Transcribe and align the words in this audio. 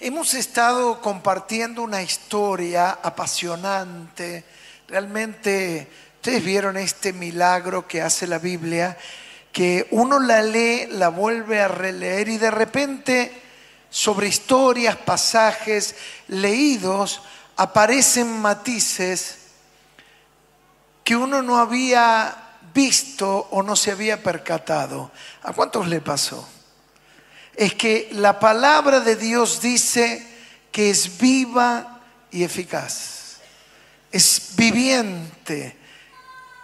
Hemos 0.00 0.34
estado 0.34 1.00
compartiendo 1.00 1.82
una 1.82 2.02
historia 2.02 3.00
apasionante. 3.02 4.44
Realmente, 4.86 5.88
ustedes 6.14 6.44
vieron 6.44 6.76
este 6.76 7.12
milagro 7.12 7.88
que 7.88 8.00
hace 8.00 8.28
la 8.28 8.38
Biblia, 8.38 8.96
que 9.50 9.88
uno 9.90 10.20
la 10.20 10.40
lee, 10.40 10.86
la 10.92 11.08
vuelve 11.08 11.60
a 11.60 11.66
releer 11.66 12.28
y 12.28 12.38
de 12.38 12.52
repente 12.52 13.42
sobre 13.90 14.28
historias, 14.28 14.94
pasajes 14.94 15.96
leídos, 16.28 17.20
aparecen 17.56 18.40
matices 18.40 19.38
que 21.02 21.16
uno 21.16 21.42
no 21.42 21.58
había 21.58 22.36
visto 22.72 23.48
o 23.50 23.64
no 23.64 23.74
se 23.74 23.90
había 23.90 24.22
percatado. 24.22 25.10
¿A 25.42 25.52
cuántos 25.52 25.88
le 25.88 26.00
pasó? 26.00 26.48
Es 27.58 27.74
que 27.74 28.08
la 28.12 28.38
palabra 28.38 29.00
de 29.00 29.16
Dios 29.16 29.60
dice 29.60 30.24
que 30.70 30.90
es 30.90 31.18
viva 31.18 31.98
y 32.30 32.44
eficaz. 32.44 33.38
Es 34.12 34.50
viviente. 34.54 35.76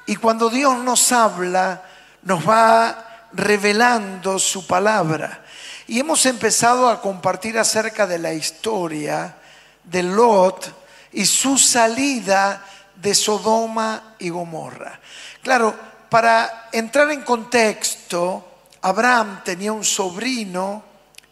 Y 0.06 0.14
cuando 0.14 0.48
Dios 0.48 0.78
nos 0.78 1.10
habla, 1.10 1.82
nos 2.22 2.48
va 2.48 3.26
revelando 3.32 4.38
su 4.38 4.68
palabra. 4.68 5.44
Y 5.88 5.98
hemos 5.98 6.24
empezado 6.26 6.88
a 6.88 7.00
compartir 7.00 7.58
acerca 7.58 8.06
de 8.06 8.20
la 8.20 8.32
historia 8.32 9.34
de 9.82 10.04
Lot 10.04 10.72
y 11.10 11.26
su 11.26 11.58
salida 11.58 12.64
de 12.94 13.16
Sodoma 13.16 14.14
y 14.20 14.28
Gomorra. 14.28 15.00
Claro, 15.42 15.74
para 16.08 16.68
entrar 16.70 17.10
en 17.10 17.22
contexto, 17.22 18.53
Abraham 18.84 19.40
tenía 19.42 19.72
un 19.72 19.82
sobrino 19.82 20.84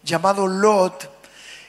llamado 0.03 0.47
Lot 0.47 1.07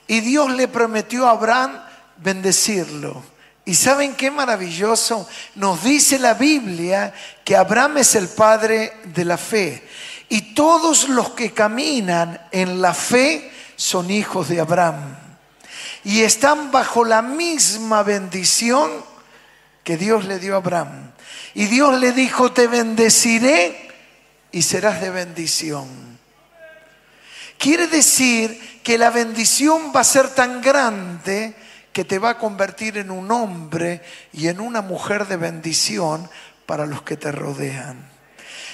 y 0.07 0.21
Dios 0.21 0.49
le 0.51 0.69
prometió 0.69 1.27
a 1.27 1.31
Abraham 1.31 1.77
bendecirlo. 2.15 3.21
¿Y 3.65 3.75
saben 3.75 4.15
qué 4.15 4.31
maravilloso? 4.31 5.27
Nos 5.55 5.83
dice 5.83 6.19
la 6.19 6.35
Biblia 6.35 7.13
que 7.43 7.57
Abraham 7.57 7.97
es 7.97 8.15
el 8.15 8.29
padre 8.29 8.93
de 9.03 9.25
la 9.25 9.37
fe. 9.37 9.85
Y 10.29 10.53
todos 10.53 11.09
los 11.09 11.31
que 11.31 11.51
caminan 11.51 12.47
en 12.51 12.81
la 12.81 12.93
fe 12.93 13.51
son 13.75 14.09
hijos 14.09 14.47
de 14.47 14.61
Abraham. 14.61 15.17
Y 16.05 16.21
están 16.21 16.71
bajo 16.71 17.03
la 17.03 17.21
misma 17.21 18.03
bendición 18.03 18.89
que 19.83 19.97
Dios 19.97 20.23
le 20.23 20.39
dio 20.39 20.53
a 20.53 20.57
Abraham. 20.57 21.11
Y 21.53 21.65
Dios 21.65 21.99
le 21.99 22.13
dijo, 22.13 22.53
te 22.53 22.67
bendeciré 22.67 23.92
y 24.53 24.61
serás 24.61 25.01
de 25.01 25.09
bendición. 25.09 25.87
Quiere 27.57 27.87
decir 27.87 28.79
que 28.83 28.97
la 28.97 29.09
bendición 29.09 29.91
va 29.93 30.01
a 30.01 30.05
ser 30.05 30.29
tan 30.29 30.61
grande 30.61 31.55
que 31.91 32.05
te 32.05 32.19
va 32.19 32.31
a 32.31 32.37
convertir 32.37 32.97
en 32.97 33.11
un 33.11 33.31
hombre 33.31 34.01
y 34.31 34.47
en 34.47 34.59
una 34.59 34.81
mujer 34.81 35.27
de 35.27 35.37
bendición 35.37 36.29
para 36.65 36.85
los 36.85 37.01
que 37.01 37.17
te 37.17 37.31
rodean. 37.31 38.11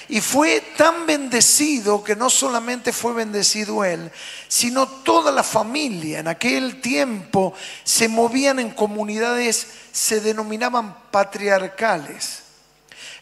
Y 0.08 0.20
fue 0.20 0.60
tan 0.76 1.06
bendecido 1.06 2.04
que 2.04 2.16
no 2.16 2.28
solamente 2.28 2.92
fue 2.92 3.14
bendecido 3.14 3.84
él, 3.84 4.10
sino 4.48 4.86
toda 4.86 5.32
la 5.32 5.44
familia. 5.44 6.18
En 6.18 6.28
aquel 6.28 6.80
tiempo 6.80 7.54
se 7.84 8.08
movían 8.08 8.58
en 8.58 8.70
comunidades, 8.70 9.68
se 9.92 10.20
denominaban 10.20 10.94
patriarcales 11.10 12.49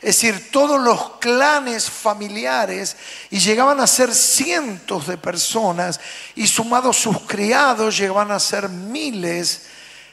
es 0.01 0.21
decir, 0.21 0.51
todos 0.53 0.81
los 0.81 1.17
clanes 1.19 1.91
familiares, 1.91 2.97
y 3.31 3.41
llegaban 3.41 3.81
a 3.81 3.87
ser 3.87 4.15
cientos 4.15 5.07
de 5.09 5.19
personas, 5.19 6.01
y 6.37 6.47
sumados 6.47 6.97
sus 6.97 7.21
criados 7.23 7.99
llegaban 7.99 8.31
a 8.31 8.39
ser 8.39 8.69
miles 8.69 9.63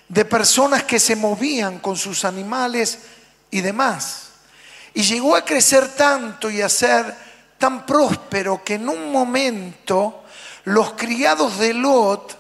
de 0.08 0.26
personas 0.26 0.84
que 0.84 1.00
se 1.00 1.16
movían 1.16 1.80
con 1.80 1.96
sus 1.96 2.26
animales 2.26 3.00
y 3.52 3.62
demás. 3.62 4.30
Y 4.94 5.04
llegó 5.04 5.36
a 5.36 5.46
crecer 5.46 5.90
tanto 5.90 6.50
y 6.50 6.62
a 6.62 6.70
ser 6.70 7.16
tan 7.58 7.86
próspero 7.86 8.64
que 8.64 8.76
en 8.76 8.90
un 8.90 9.12
momento 9.12 10.24
los 10.64 10.94
criados 10.94 11.60
de 11.60 11.74
Lot 11.74 12.38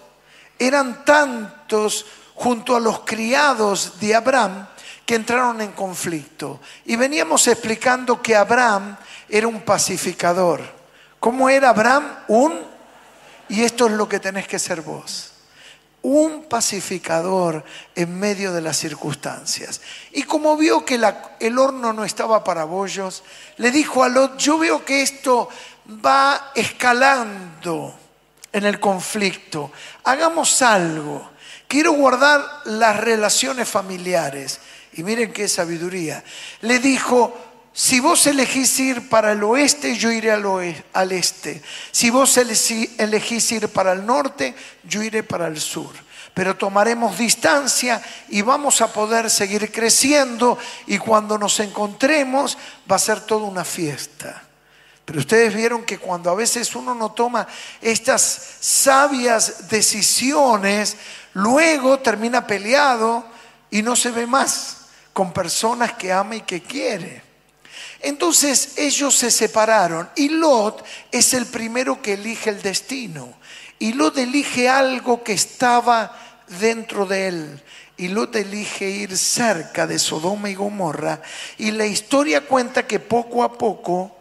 eran 0.57 1.05
tantos 1.05 2.05
junto 2.33 2.75
a 2.75 2.79
los 2.79 3.01
criados 3.01 3.99
de 3.99 4.15
Abraham 4.15 4.67
que 5.05 5.15
entraron 5.15 5.61
en 5.61 5.71
conflicto. 5.71 6.59
Y 6.85 6.95
veníamos 6.95 7.47
explicando 7.47 8.21
que 8.21 8.35
Abraham 8.35 8.97
era 9.29 9.47
un 9.47 9.61
pacificador. 9.61 10.61
¿Cómo 11.19 11.49
era 11.49 11.69
Abraham? 11.69 12.05
Un, 12.27 12.59
y 13.49 13.63
esto 13.63 13.87
es 13.87 13.93
lo 13.93 14.09
que 14.09 14.19
tenés 14.19 14.47
que 14.47 14.59
ser 14.59 14.81
vos, 14.81 15.31
un 16.01 16.43
pacificador 16.43 17.63
en 17.95 18.19
medio 18.19 18.53
de 18.53 18.61
las 18.61 18.77
circunstancias. 18.77 19.81
Y 20.11 20.23
como 20.23 20.55
vio 20.57 20.85
que 20.85 20.99
el 21.39 21.57
horno 21.57 21.93
no 21.93 22.05
estaba 22.05 22.43
para 22.43 22.63
bollos, 22.63 23.23
le 23.57 23.71
dijo 23.71 24.03
a 24.03 24.09
Lot, 24.09 24.37
yo 24.37 24.57
veo 24.57 24.85
que 24.85 25.01
esto 25.01 25.49
va 26.05 26.51
escalando 26.53 27.95
en 28.51 28.65
el 28.65 28.79
conflicto, 28.79 29.71
hagamos 30.03 30.61
algo. 30.61 31.31
Quiero 31.67 31.93
guardar 31.93 32.61
las 32.65 32.97
relaciones 32.97 33.67
familiares. 33.67 34.59
Y 34.95 35.03
miren 35.03 35.31
qué 35.33 35.47
sabiduría. 35.47 36.23
Le 36.61 36.79
dijo, 36.79 37.33
si 37.77 37.99
vos 37.99 38.25
elegís 38.25 38.79
ir 38.79 39.09
para 39.09 39.33
el 39.33 39.43
oeste, 39.43 39.97
yo 39.97 40.09
iré 40.09 40.31
al, 40.31 41.11
este. 41.11 41.61
Si 41.91 42.09
vos 42.09 42.37
elegís 42.37 43.51
ir 43.51 43.67
para 43.67 43.91
el 43.91 44.05
norte, 44.05 44.55
yo 44.85 45.03
iré 45.03 45.23
para 45.23 45.47
el 45.47 45.59
sur. 45.59 45.91
Pero 46.33 46.55
tomaremos 46.55 47.17
distancia 47.17 48.01
y 48.29 48.41
vamos 48.41 48.79
a 48.79 48.93
poder 48.93 49.29
seguir 49.29 49.73
creciendo 49.73 50.57
y 50.87 50.97
cuando 50.97 51.37
nos 51.37 51.59
encontremos 51.59 52.57
va 52.89 52.95
a 52.95 52.99
ser 52.99 53.19
toda 53.19 53.43
una 53.45 53.65
fiesta. 53.65 54.41
Pero 55.03 55.19
ustedes 55.19 55.53
vieron 55.53 55.83
que 55.83 55.97
cuando 55.97 56.29
a 56.29 56.35
veces 56.35 56.73
uno 56.75 56.95
no 56.95 57.11
toma 57.11 57.45
estas 57.81 58.55
sabias 58.61 59.67
decisiones, 59.67 60.95
luego 61.33 61.99
termina 61.99 62.47
peleado 62.47 63.25
y 63.69 63.81
no 63.81 63.97
se 63.97 64.11
ve 64.11 64.25
más 64.25 64.84
con 65.15 65.31
personas 65.31 65.93
que 65.93 66.11
ama 66.11 66.35
y 66.35 66.41
que 66.41 66.61
quiere. 66.61 67.21
Entonces 68.01 68.73
ellos 68.75 69.15
se 69.15 69.31
separaron 69.31 70.09
y 70.13 70.27
Lot 70.27 70.83
es 71.09 71.33
el 71.33 71.45
primero 71.45 72.01
que 72.01 72.15
elige 72.15 72.49
el 72.49 72.61
destino. 72.61 73.33
Y 73.79 73.93
Lot 73.93 74.17
elige 74.17 74.67
algo 74.67 75.23
que 75.23 75.31
estaba 75.31 76.43
dentro 76.59 77.05
de 77.05 77.29
él. 77.29 77.63
Y 77.95 78.09
Lot 78.09 78.35
elige 78.35 78.89
ir 78.89 79.17
cerca 79.17 79.87
de 79.87 79.99
Sodoma 79.99 80.49
y 80.49 80.55
Gomorra. 80.55 81.21
Y 81.59 81.71
la 81.71 81.85
historia 81.85 82.41
cuenta 82.41 82.85
que 82.85 82.99
poco 82.99 83.41
a 83.45 83.57
poco 83.57 84.13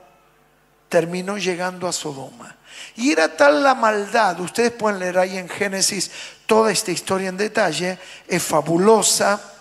terminó 0.89 1.39
llegando 1.39 1.89
a 1.89 1.93
Sodoma. 1.93 2.55
Y 2.95 3.11
era 3.11 3.37
tal 3.37 3.65
la 3.65 3.75
maldad, 3.75 4.39
ustedes 4.39 4.71
pueden 4.71 5.01
leer 5.01 5.19
ahí 5.19 5.39
en 5.39 5.49
Génesis 5.49 6.13
toda 6.47 6.71
esta 6.71 6.93
historia 6.93 7.31
en 7.31 7.37
detalle, 7.37 7.99
es 8.29 8.43
fabulosa 8.45 9.54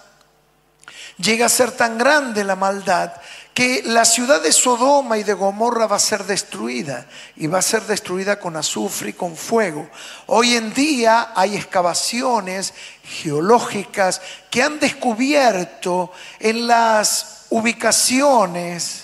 llega 1.18 1.46
a 1.46 1.50
ser 1.50 1.72
tan 1.72 1.98
grande 1.98 2.44
la 2.44 2.56
maldad 2.56 3.14
que 3.54 3.84
la 3.86 4.04
ciudad 4.04 4.42
de 4.42 4.52
Sodoma 4.52 5.18
y 5.18 5.24
de 5.24 5.34
Gomorra 5.34 5.86
va 5.86 5.98
a 5.98 6.00
ser 6.00 6.24
destruida 6.24 7.06
y 7.36 7.46
va 7.46 7.60
a 7.60 7.62
ser 7.62 7.84
destruida 7.84 8.40
con 8.40 8.56
azufre 8.56 9.12
y 9.12 9.14
con 9.14 9.36
fuego. 9.36 9.88
Hoy 10.26 10.56
en 10.56 10.74
día 10.74 11.34
hay 11.36 11.56
excavaciones 11.56 12.74
geológicas 13.04 14.22
que 14.50 14.64
han 14.64 14.80
descubierto 14.80 16.12
en 16.40 16.66
las 16.66 17.46
ubicaciones 17.50 19.04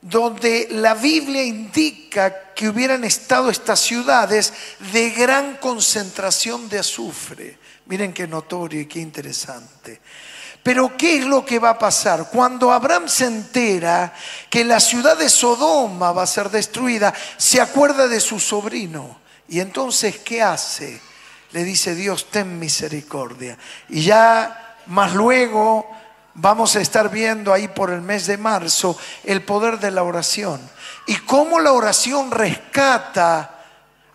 donde 0.00 0.68
la 0.70 0.94
Biblia 0.94 1.42
indica 1.42 2.52
que 2.54 2.68
hubieran 2.68 3.04
estado 3.04 3.50
estas 3.50 3.80
ciudades 3.80 4.52
de 4.92 5.10
gran 5.10 5.56
concentración 5.56 6.68
de 6.68 6.78
azufre. 6.78 7.58
Miren 7.86 8.12
qué 8.12 8.26
notorio 8.26 8.80
y 8.82 8.86
qué 8.86 9.00
interesante. 9.00 10.00
Pero 10.64 10.96
¿qué 10.96 11.18
es 11.18 11.26
lo 11.26 11.44
que 11.44 11.58
va 11.58 11.70
a 11.70 11.78
pasar? 11.78 12.30
Cuando 12.32 12.72
Abraham 12.72 13.06
se 13.06 13.26
entera 13.26 14.14
que 14.48 14.64
la 14.64 14.80
ciudad 14.80 15.14
de 15.14 15.28
Sodoma 15.28 16.10
va 16.10 16.22
a 16.22 16.26
ser 16.26 16.48
destruida, 16.48 17.12
se 17.36 17.60
acuerda 17.60 18.08
de 18.08 18.18
su 18.18 18.40
sobrino. 18.40 19.20
Y 19.46 19.60
entonces, 19.60 20.20
¿qué 20.20 20.42
hace? 20.42 21.02
Le 21.52 21.64
dice 21.64 21.94
Dios, 21.94 22.30
ten 22.30 22.58
misericordia. 22.58 23.58
Y 23.90 24.04
ya 24.04 24.78
más 24.86 25.12
luego 25.12 25.86
vamos 26.32 26.76
a 26.76 26.80
estar 26.80 27.10
viendo 27.10 27.52
ahí 27.52 27.68
por 27.68 27.90
el 27.90 28.00
mes 28.00 28.26
de 28.26 28.38
marzo 28.38 28.96
el 29.22 29.42
poder 29.42 29.78
de 29.78 29.90
la 29.90 30.02
oración. 30.02 30.62
Y 31.06 31.16
cómo 31.16 31.60
la 31.60 31.74
oración 31.74 32.30
rescata 32.30 33.53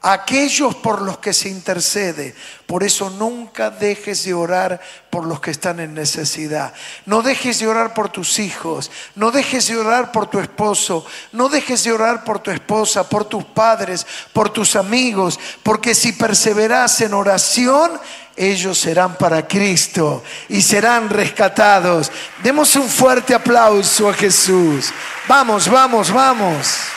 aquellos 0.01 0.75
por 0.75 1.01
los 1.01 1.17
que 1.17 1.33
se 1.33 1.49
intercede. 1.49 2.35
Por 2.65 2.83
eso 2.83 3.09
nunca 3.09 3.69
dejes 3.69 4.23
de 4.23 4.33
orar 4.33 4.79
por 5.09 5.25
los 5.25 5.41
que 5.41 5.51
están 5.51 5.79
en 5.79 5.93
necesidad. 5.93 6.73
No 7.05 7.21
dejes 7.21 7.59
de 7.59 7.67
orar 7.67 7.93
por 7.93 8.09
tus 8.09 8.39
hijos, 8.39 8.91
no 9.15 9.31
dejes 9.31 9.67
de 9.67 9.77
orar 9.77 10.11
por 10.11 10.27
tu 10.27 10.39
esposo, 10.39 11.05
no 11.31 11.49
dejes 11.49 11.83
de 11.83 11.91
orar 11.91 12.23
por 12.23 12.39
tu 12.39 12.51
esposa, 12.51 13.09
por 13.09 13.25
tus 13.25 13.43
padres, 13.43 14.05
por 14.31 14.49
tus 14.51 14.75
amigos, 14.75 15.39
porque 15.63 15.95
si 15.95 16.13
perseveras 16.13 17.01
en 17.01 17.13
oración, 17.13 17.99
ellos 18.35 18.77
serán 18.77 19.17
para 19.17 19.45
Cristo 19.45 20.23
y 20.47 20.61
serán 20.61 21.09
rescatados. 21.09 22.09
Demos 22.41 22.73
un 22.77 22.87
fuerte 22.87 23.33
aplauso 23.33 24.07
a 24.07 24.13
Jesús. 24.13 24.93
Vamos, 25.27 25.67
vamos, 25.67 26.09
vamos. 26.09 26.88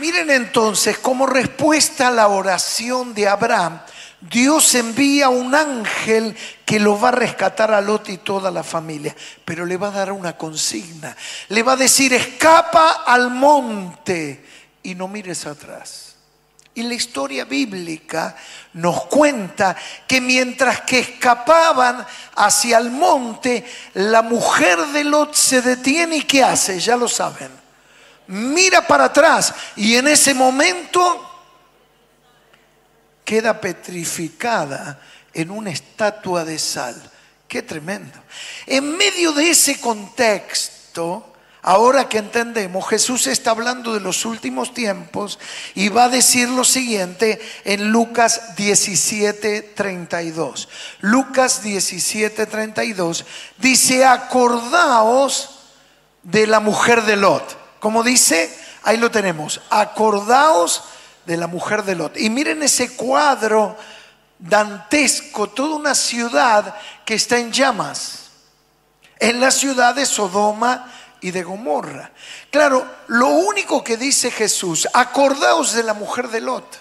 Miren 0.00 0.30
entonces, 0.30 0.96
como 0.96 1.26
respuesta 1.26 2.08
a 2.08 2.10
la 2.10 2.28
oración 2.28 3.12
de 3.12 3.28
Abraham, 3.28 3.82
Dios 4.18 4.74
envía 4.74 5.28
un 5.28 5.54
ángel 5.54 6.34
que 6.64 6.80
lo 6.80 6.98
va 6.98 7.08
a 7.08 7.12
rescatar 7.12 7.74
a 7.74 7.82
Lot 7.82 8.08
y 8.08 8.16
toda 8.16 8.50
la 8.50 8.62
familia, 8.62 9.14
pero 9.44 9.66
le 9.66 9.76
va 9.76 9.88
a 9.88 9.90
dar 9.90 10.12
una 10.12 10.38
consigna. 10.38 11.14
Le 11.48 11.62
va 11.62 11.72
a 11.72 11.76
decir, 11.76 12.14
escapa 12.14 13.02
al 13.06 13.30
monte 13.30 14.42
y 14.82 14.94
no 14.94 15.06
mires 15.06 15.44
atrás. 15.44 16.16
Y 16.74 16.82
la 16.84 16.94
historia 16.94 17.44
bíblica 17.44 18.34
nos 18.72 19.04
cuenta 19.04 19.76
que 20.06 20.22
mientras 20.22 20.80
que 20.80 21.00
escapaban 21.00 22.06
hacia 22.36 22.78
el 22.78 22.90
monte, 22.90 23.66
la 23.92 24.22
mujer 24.22 24.78
de 24.78 25.04
Lot 25.04 25.34
se 25.34 25.60
detiene 25.60 26.16
y 26.16 26.22
¿qué 26.22 26.42
hace? 26.42 26.80
Ya 26.80 26.96
lo 26.96 27.06
saben 27.06 27.59
mira 28.30 28.86
para 28.86 29.06
atrás 29.06 29.52
y 29.76 29.96
en 29.96 30.08
ese 30.08 30.34
momento 30.34 31.26
queda 33.24 33.60
petrificada 33.60 35.00
en 35.32 35.50
una 35.50 35.70
estatua 35.70 36.44
de 36.44 36.58
sal. 36.58 37.00
Qué 37.46 37.62
tremendo. 37.62 38.18
En 38.66 38.96
medio 38.96 39.32
de 39.32 39.50
ese 39.50 39.80
contexto, 39.80 41.32
ahora 41.62 42.08
que 42.08 42.18
entendemos, 42.18 42.88
Jesús 42.88 43.26
está 43.26 43.50
hablando 43.50 43.92
de 43.92 44.00
los 44.00 44.24
últimos 44.24 44.72
tiempos 44.74 45.40
y 45.74 45.88
va 45.88 46.04
a 46.04 46.08
decir 46.08 46.48
lo 46.48 46.64
siguiente 46.64 47.40
en 47.64 47.90
Lucas 47.90 48.54
17, 48.56 49.62
32. 49.74 50.68
Lucas 51.00 51.62
17, 51.64 52.46
32 52.46 53.24
dice, 53.58 54.04
acordaos 54.04 55.58
de 56.22 56.46
la 56.46 56.60
mujer 56.60 57.02
de 57.02 57.16
Lot. 57.16 57.59
Como 57.80 58.02
dice, 58.02 58.54
ahí 58.84 58.98
lo 58.98 59.10
tenemos, 59.10 59.60
acordaos 59.70 60.84
de 61.26 61.36
la 61.36 61.46
mujer 61.46 61.82
de 61.82 61.96
Lot. 61.96 62.16
Y 62.18 62.30
miren 62.30 62.62
ese 62.62 62.94
cuadro 62.94 63.76
dantesco, 64.38 65.48
toda 65.48 65.76
una 65.76 65.94
ciudad 65.94 66.74
que 67.04 67.14
está 67.14 67.38
en 67.38 67.52
llamas. 67.52 68.30
En 69.18 69.40
la 69.40 69.50
ciudad 69.50 69.94
de 69.94 70.06
Sodoma 70.06 70.92
y 71.20 71.30
de 71.30 71.42
Gomorra. 71.42 72.10
Claro, 72.50 72.86
lo 73.08 73.28
único 73.28 73.84
que 73.84 73.96
dice 73.96 74.30
Jesús, 74.30 74.88
acordaos 74.92 75.72
de 75.72 75.82
la 75.82 75.94
mujer 75.94 76.28
de 76.28 76.40
Lot. 76.40 76.78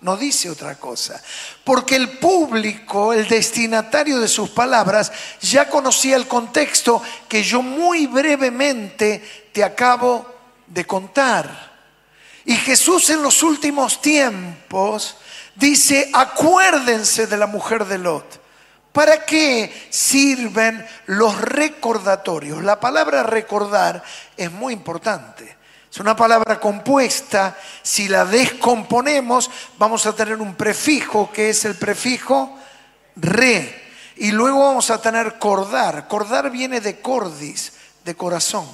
No 0.00 0.16
dice 0.16 0.48
otra 0.48 0.76
cosa. 0.76 1.22
Porque 1.62 1.96
el 1.96 2.18
público, 2.18 3.12
el 3.12 3.28
destinatario 3.28 4.18
de 4.18 4.28
sus 4.28 4.48
palabras, 4.50 5.12
ya 5.42 5.68
conocía 5.68 6.16
el 6.16 6.26
contexto 6.26 7.02
que 7.28 7.42
yo 7.42 7.60
muy 7.60 8.06
brevemente 8.06 9.50
te 9.52 9.62
acabo 9.62 10.39
de 10.70 10.86
contar. 10.86 11.70
Y 12.46 12.56
Jesús 12.56 13.10
en 13.10 13.22
los 13.22 13.42
últimos 13.42 14.00
tiempos 14.00 15.16
dice, 15.54 16.10
acuérdense 16.12 17.26
de 17.26 17.36
la 17.36 17.46
mujer 17.46 17.84
de 17.84 17.98
Lot. 17.98 18.40
¿Para 18.92 19.24
qué 19.24 19.88
sirven 19.90 20.84
los 21.06 21.40
recordatorios? 21.40 22.64
La 22.64 22.80
palabra 22.80 23.22
recordar 23.22 24.02
es 24.36 24.50
muy 24.50 24.72
importante. 24.72 25.58
Es 25.90 25.98
una 25.98 26.16
palabra 26.16 26.58
compuesta. 26.58 27.56
Si 27.82 28.08
la 28.08 28.24
descomponemos, 28.24 29.50
vamos 29.78 30.06
a 30.06 30.14
tener 30.14 30.40
un 30.40 30.54
prefijo 30.54 31.30
que 31.32 31.50
es 31.50 31.64
el 31.64 31.76
prefijo 31.76 32.58
re. 33.16 33.90
Y 34.16 34.32
luego 34.32 34.60
vamos 34.60 34.90
a 34.90 35.00
tener 35.00 35.38
cordar. 35.38 36.08
Cordar 36.08 36.50
viene 36.50 36.80
de 36.80 37.00
cordis, 37.00 37.72
de 38.04 38.16
corazón. 38.16 38.66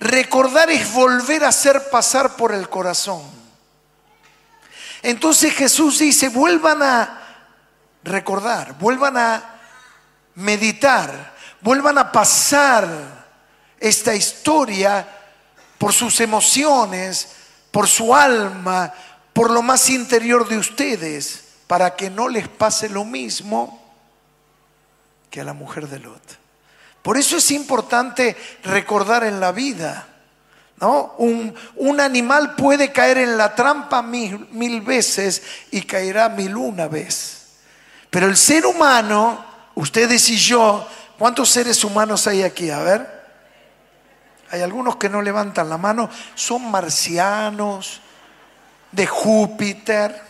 Recordar 0.00 0.70
es 0.70 0.92
volver 0.92 1.44
a 1.44 1.48
hacer 1.48 1.88
pasar 1.90 2.36
por 2.36 2.52
el 2.52 2.68
corazón. 2.68 3.22
Entonces 5.02 5.52
Jesús 5.54 5.98
dice, 5.98 6.28
vuelvan 6.28 6.82
a 6.82 7.20
recordar, 8.02 8.78
vuelvan 8.78 9.16
a 9.16 9.60
meditar, 10.34 11.34
vuelvan 11.60 11.98
a 11.98 12.10
pasar 12.10 12.88
esta 13.78 14.14
historia 14.14 15.06
por 15.78 15.92
sus 15.92 16.20
emociones, 16.20 17.28
por 17.70 17.86
su 17.88 18.14
alma, 18.14 18.92
por 19.32 19.50
lo 19.50 19.62
más 19.62 19.90
interior 19.90 20.48
de 20.48 20.58
ustedes, 20.58 21.44
para 21.66 21.96
que 21.96 22.08
no 22.08 22.28
les 22.28 22.48
pase 22.48 22.88
lo 22.88 23.04
mismo 23.04 23.82
que 25.30 25.40
a 25.40 25.44
la 25.44 25.52
mujer 25.52 25.88
de 25.88 25.98
Lot. 25.98 26.43
Por 27.04 27.18
eso 27.18 27.36
es 27.36 27.50
importante 27.50 28.34
recordar 28.62 29.24
en 29.24 29.38
la 29.38 29.52
vida. 29.52 30.06
¿no? 30.80 31.12
Un, 31.18 32.00
animal 32.00 32.54
puede 32.54 32.92
caer 32.92 33.18
en 33.18 33.36
la 33.36 33.54
trampa 33.54 34.00
mil, 34.00 34.48
mil 34.52 34.80
veces 34.80 35.42
y 35.70 35.82
caerá 35.82 36.30
mil 36.30 36.56
una 36.56 36.88
vez. 36.88 37.58
Pero 38.08 38.26
el 38.26 38.38
ser 38.38 38.64
humano, 38.64 39.44
ustedes 39.74 40.30
y 40.30 40.38
yo, 40.38 40.88
¿cuántos 41.18 41.50
seres 41.50 41.84
humanos 41.84 42.26
hay 42.26 42.42
aquí? 42.42 42.70
A 42.70 42.78
ver. 42.78 43.22
Hay 44.50 44.62
algunos 44.62 44.96
que 44.96 45.10
no 45.10 45.20
levantan 45.20 45.68
la 45.68 45.76
mano, 45.76 46.08
son 46.34 46.70
marcianos, 46.70 48.00
de 48.92 49.06
Júpiter. 49.06 50.22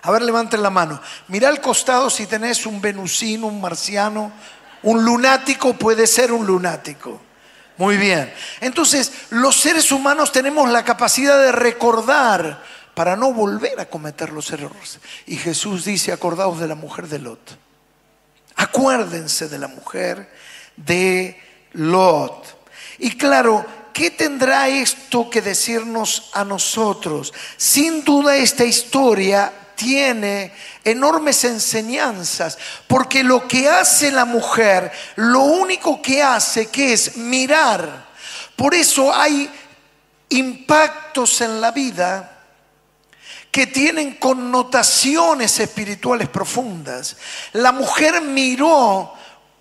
A 0.00 0.10
ver, 0.12 0.22
levanten 0.22 0.62
la 0.62 0.70
mano. 0.70 0.98
Mira 1.28 1.50
al 1.50 1.60
costado 1.60 2.08
si 2.08 2.26
tenés 2.26 2.64
un 2.64 2.80
venusino, 2.80 3.48
un 3.48 3.60
marciano, 3.60 4.32
un 4.82 5.04
lunático 5.04 5.74
puede 5.74 6.06
ser 6.06 6.32
un 6.32 6.46
lunático. 6.46 7.20
Muy 7.76 7.96
bien. 7.96 8.32
Entonces, 8.60 9.12
los 9.30 9.58
seres 9.58 9.90
humanos 9.90 10.32
tenemos 10.32 10.68
la 10.70 10.84
capacidad 10.84 11.38
de 11.38 11.52
recordar 11.52 12.62
para 12.94 13.16
no 13.16 13.32
volver 13.32 13.80
a 13.80 13.86
cometer 13.86 14.32
los 14.32 14.50
errores. 14.50 15.00
Y 15.26 15.36
Jesús 15.36 15.86
dice, 15.86 16.12
acordaos 16.12 16.60
de 16.60 16.68
la 16.68 16.74
mujer 16.74 17.08
de 17.08 17.18
Lot. 17.18 17.58
Acuérdense 18.56 19.48
de 19.48 19.58
la 19.58 19.68
mujer 19.68 20.30
de 20.76 21.40
Lot. 21.72 22.58
Y 22.98 23.16
claro, 23.16 23.64
¿qué 23.94 24.10
tendrá 24.10 24.68
esto 24.68 25.30
que 25.30 25.40
decirnos 25.40 26.30
a 26.34 26.44
nosotros? 26.44 27.32
Sin 27.56 28.04
duda 28.04 28.36
esta 28.36 28.64
historia 28.64 29.52
tiene 29.80 30.52
enormes 30.84 31.42
enseñanzas, 31.44 32.58
porque 32.86 33.24
lo 33.24 33.48
que 33.48 33.66
hace 33.66 34.12
la 34.12 34.26
mujer, 34.26 34.92
lo 35.16 35.40
único 35.40 36.02
que 36.02 36.22
hace 36.22 36.66
que 36.66 36.92
es 36.92 37.16
mirar. 37.16 38.10
Por 38.56 38.74
eso 38.74 39.10
hay 39.14 39.50
impactos 40.28 41.40
en 41.40 41.62
la 41.62 41.70
vida 41.70 42.40
que 43.50 43.68
tienen 43.68 44.16
connotaciones 44.16 45.58
espirituales 45.58 46.28
profundas. 46.28 47.16
La 47.54 47.72
mujer 47.72 48.20
miró 48.20 49.14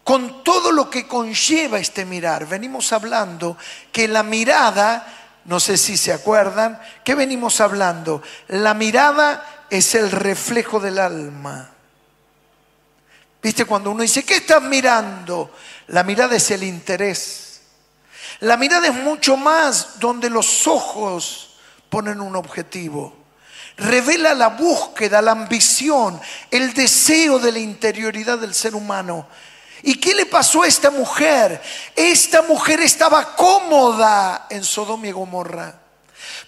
con 0.03 0.43
todo 0.43 0.73
lo 0.73 0.89
que 0.89 1.07
conlleva 1.07 1.79
este 1.79 2.03
mirar. 2.03 2.45
Venimos 2.45 2.91
hablando 2.91 3.55
que 3.93 4.09
la 4.09 4.23
mirada, 4.23 5.18
no 5.49 5.59
sé 5.59 5.77
si 5.77 5.97
se 5.97 6.13
acuerdan, 6.13 6.79
¿qué 7.03 7.15
venimos 7.15 7.59
hablando? 7.59 8.21
La 8.49 8.75
mirada 8.75 9.65
es 9.71 9.95
el 9.95 10.11
reflejo 10.11 10.79
del 10.79 10.99
alma. 10.99 11.71
¿Viste 13.41 13.65
cuando 13.65 13.89
uno 13.89 14.03
dice, 14.03 14.23
¿qué 14.23 14.35
estás 14.35 14.61
mirando? 14.61 15.51
La 15.87 16.03
mirada 16.03 16.35
es 16.35 16.51
el 16.51 16.61
interés. 16.61 17.61
La 18.41 18.57
mirada 18.57 18.89
es 18.89 18.93
mucho 18.93 19.37
más 19.37 19.99
donde 19.99 20.29
los 20.29 20.67
ojos 20.67 21.57
ponen 21.89 22.21
un 22.21 22.35
objetivo. 22.35 23.17
Revela 23.75 24.35
la 24.35 24.49
búsqueda, 24.49 25.19
la 25.19 25.31
ambición, 25.31 26.21
el 26.51 26.75
deseo 26.75 27.39
de 27.39 27.53
la 27.53 27.59
interioridad 27.59 28.37
del 28.37 28.53
ser 28.53 28.75
humano. 28.75 29.27
¿Y 29.83 29.95
qué 29.95 30.13
le 30.13 30.25
pasó 30.25 30.63
a 30.63 30.67
esta 30.67 30.89
mujer? 30.89 31.61
Esta 31.95 32.41
mujer 32.41 32.81
estaba 32.81 33.35
cómoda 33.35 34.47
en 34.49 34.63
Sodoma 34.63 35.07
y 35.07 35.11
Gomorra. 35.11 35.79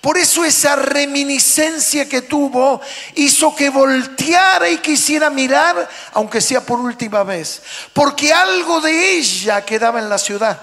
Por 0.01 0.17
eso 0.17 0.43
esa 0.43 0.75
reminiscencia 0.75 2.09
que 2.09 2.23
tuvo 2.23 2.81
hizo 3.15 3.55
que 3.55 3.69
volteara 3.69 4.67
y 4.67 4.79
quisiera 4.79 5.29
mirar, 5.29 5.87
aunque 6.13 6.41
sea 6.41 6.65
por 6.65 6.79
última 6.79 7.23
vez, 7.23 7.61
porque 7.93 8.33
algo 8.33 8.81
de 8.81 9.17
ella 9.17 9.63
quedaba 9.63 9.99
en 9.99 10.09
la 10.09 10.17
ciudad. 10.17 10.59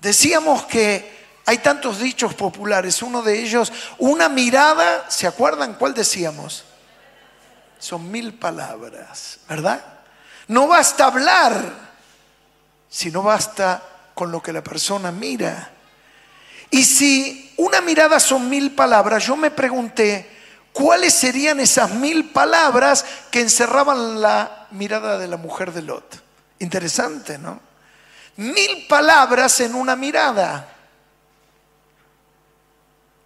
Decíamos 0.00 0.64
que 0.66 1.18
hay 1.44 1.58
tantos 1.58 1.98
dichos 1.98 2.34
populares, 2.34 3.02
uno 3.02 3.22
de 3.22 3.42
ellos, 3.42 3.72
una 3.98 4.28
mirada, 4.28 5.06
¿se 5.10 5.26
acuerdan 5.26 5.74
cuál 5.74 5.94
decíamos? 5.94 6.62
Son 7.80 8.10
mil 8.10 8.34
palabras, 8.34 9.38
¿verdad? 9.48 9.97
No 10.48 10.66
basta 10.66 11.06
hablar, 11.06 11.88
sino 12.88 13.22
basta 13.22 13.82
con 14.14 14.32
lo 14.32 14.42
que 14.42 14.52
la 14.52 14.62
persona 14.62 15.12
mira. 15.12 15.70
Y 16.70 16.84
si 16.84 17.54
una 17.56 17.80
mirada 17.80 18.18
son 18.18 18.48
mil 18.48 18.74
palabras, 18.74 19.24
yo 19.24 19.36
me 19.36 19.50
pregunté, 19.50 20.28
¿cuáles 20.72 21.14
serían 21.14 21.60
esas 21.60 21.90
mil 21.92 22.30
palabras 22.30 23.04
que 23.30 23.40
encerraban 23.40 24.20
la 24.20 24.66
mirada 24.70 25.18
de 25.18 25.28
la 25.28 25.36
mujer 25.36 25.72
de 25.72 25.82
Lot? 25.82 26.22
Interesante, 26.58 27.38
¿no? 27.38 27.60
Mil 28.36 28.86
palabras 28.88 29.60
en 29.60 29.74
una 29.74 29.96
mirada. 29.96 30.74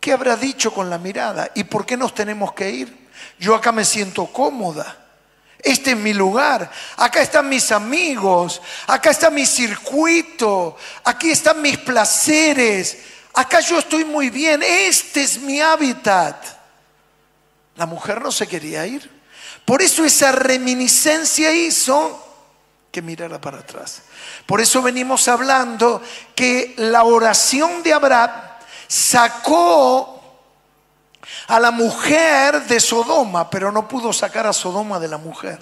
¿Qué 0.01 0.13
habrá 0.13 0.37
dicho 0.37 0.73
con 0.75 0.91
la 0.91 0.99
mirada? 0.99 1.51
¿Y 1.55 1.65
por 1.65 1.87
qué 1.87 1.97
nos 1.97 2.15
tenemos 2.15 2.53
que 2.53 2.71
ir? 2.71 3.09
Yo 3.39 3.55
acá 3.55 3.71
me 3.71 3.85
siento 3.85 4.27
cómoda. 4.27 5.02
Este 5.63 5.93
es 5.93 5.97
mi 5.97 6.13
lugar. 6.13 6.71
Acá 6.97 7.23
están 7.23 7.49
mis 7.49 7.71
amigos. 7.71 8.61
Acá 8.89 9.11
está 9.11 9.31
mi 9.31 9.47
circuito. 9.47 10.77
Aquí 11.05 11.31
están 11.31 11.63
mis 11.63 11.79
placeres. 11.79 12.99
Acá 13.35 13.61
yo 13.61 13.79
estoy 13.79 14.05
muy 14.05 14.29
bien. 14.29 14.63
Este 14.63 15.23
es 15.23 15.39
mi 15.39 15.61
hábitat. 15.61 16.37
La 17.77 17.87
mujer 17.87 18.21
no 18.21 18.33
se 18.33 18.49
quería 18.49 18.87
ir. 18.87 19.09
Por 19.65 19.81
eso 19.81 20.05
esa 20.05 20.33
reminiscencia 20.33 21.53
hizo 21.53 22.19
que 22.91 23.01
mirara 23.01 23.41
para 23.41 23.61
atrás. 23.61 24.03
Por 24.45 24.61
eso 24.61 24.83
venimos 24.83 25.29
hablando 25.29 26.03
que 26.35 26.75
la 26.77 27.05
oración 27.05 27.83
de 27.83 27.93
Abraham 27.93 28.31
sacó 28.89 30.22
a 31.47 31.61
la 31.61 31.71
mujer 31.71 32.65
de 32.65 32.81
Sodoma, 32.81 33.51
pero 33.51 33.73
no 33.73 33.89
pudo 33.89 34.13
sacar 34.13 34.47
a 34.47 34.53
Sodoma 34.53 34.99
de 34.99 35.09
la 35.09 35.19
mujer. 35.19 35.59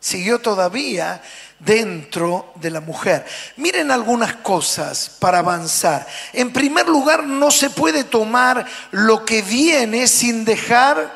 Siguió 0.00 0.38
todavía 0.38 1.22
dentro 1.58 2.52
de 2.56 2.70
la 2.70 2.80
mujer. 2.80 3.24
Miren 3.56 3.90
algunas 3.90 4.36
cosas 4.36 5.10
para 5.18 5.38
avanzar. 5.38 6.06
En 6.32 6.52
primer 6.52 6.86
lugar, 6.88 7.24
no 7.24 7.50
se 7.50 7.70
puede 7.70 8.04
tomar 8.04 8.66
lo 8.90 9.24
que 9.24 9.40
viene 9.40 10.06
sin 10.06 10.44
dejar 10.44 11.10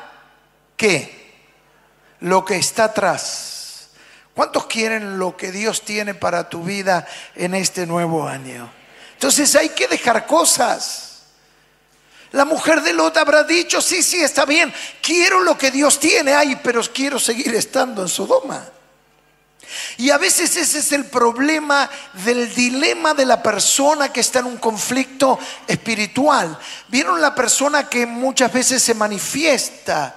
qué? 0.76 1.36
Lo 2.20 2.44
que 2.44 2.56
está 2.56 2.84
atrás. 2.84 3.88
¿Cuántos 4.34 4.66
quieren 4.66 5.18
lo 5.18 5.36
que 5.36 5.52
Dios 5.52 5.82
tiene 5.82 6.14
para 6.14 6.48
tu 6.48 6.62
vida 6.62 7.06
en 7.34 7.54
este 7.54 7.86
nuevo 7.86 8.26
año? 8.26 8.70
Entonces 9.14 9.54
hay 9.56 9.70
que 9.70 9.88
dejar 9.88 10.26
cosas. 10.26 11.07
La 12.32 12.44
mujer 12.44 12.82
de 12.82 12.92
Lot 12.92 13.16
habrá 13.16 13.42
dicho, 13.42 13.80
sí, 13.80 14.02
sí, 14.02 14.20
está 14.20 14.44
bien, 14.44 14.72
quiero 15.02 15.40
lo 15.40 15.56
que 15.56 15.70
Dios 15.70 15.98
tiene, 15.98 16.34
ay, 16.34 16.60
pero 16.62 16.82
quiero 16.92 17.18
seguir 17.18 17.54
estando 17.54 18.02
en 18.02 18.08
Sodoma. 18.08 18.68
Y 19.96 20.10
a 20.10 20.18
veces 20.18 20.56
ese 20.56 20.78
es 20.78 20.92
el 20.92 21.06
problema 21.06 21.88
del 22.24 22.54
dilema 22.54 23.14
de 23.14 23.26
la 23.26 23.42
persona 23.42 24.12
que 24.12 24.20
está 24.20 24.38
en 24.40 24.46
un 24.46 24.56
conflicto 24.58 25.38
espiritual. 25.66 26.58
¿Vieron 26.88 27.20
la 27.20 27.34
persona 27.34 27.88
que 27.88 28.06
muchas 28.06 28.52
veces 28.52 28.82
se 28.82 28.94
manifiesta 28.94 30.16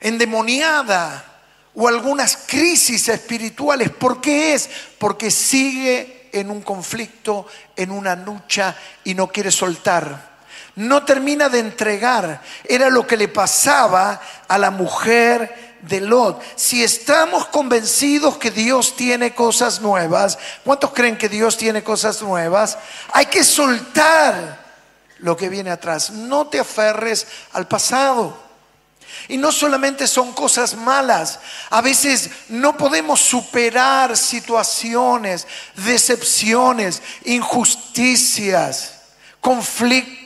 endemoniada 0.00 1.24
o 1.74 1.88
algunas 1.88 2.36
crisis 2.36 3.08
espirituales? 3.08 3.90
¿Por 3.90 4.20
qué 4.20 4.54
es? 4.54 4.68
Porque 4.98 5.30
sigue 5.30 6.28
en 6.32 6.50
un 6.50 6.60
conflicto, 6.60 7.46
en 7.76 7.90
una 7.90 8.14
lucha 8.14 8.76
y 9.04 9.14
no 9.14 9.28
quiere 9.28 9.50
soltar 9.50 10.37
no 10.78 11.04
termina 11.04 11.48
de 11.48 11.58
entregar. 11.58 12.40
Era 12.64 12.88
lo 12.88 13.04
que 13.04 13.16
le 13.16 13.26
pasaba 13.26 14.20
a 14.46 14.58
la 14.58 14.70
mujer 14.70 15.76
de 15.82 16.00
Lot. 16.00 16.40
Si 16.54 16.84
estamos 16.84 17.46
convencidos 17.48 18.38
que 18.38 18.52
Dios 18.52 18.94
tiene 18.94 19.34
cosas 19.34 19.80
nuevas, 19.80 20.38
¿cuántos 20.64 20.92
creen 20.92 21.18
que 21.18 21.28
Dios 21.28 21.56
tiene 21.56 21.82
cosas 21.82 22.22
nuevas? 22.22 22.78
Hay 23.12 23.26
que 23.26 23.42
soltar 23.42 24.66
lo 25.18 25.36
que 25.36 25.48
viene 25.48 25.70
atrás. 25.70 26.10
No 26.10 26.46
te 26.46 26.60
aferres 26.60 27.26
al 27.52 27.66
pasado. 27.66 28.48
Y 29.26 29.36
no 29.36 29.50
solamente 29.50 30.06
son 30.06 30.32
cosas 30.32 30.76
malas, 30.76 31.40
a 31.70 31.80
veces 31.80 32.30
no 32.50 32.76
podemos 32.76 33.20
superar 33.20 34.16
situaciones, 34.16 35.44
decepciones, 35.74 37.02
injusticias, 37.24 38.92
conflictos. 39.40 40.17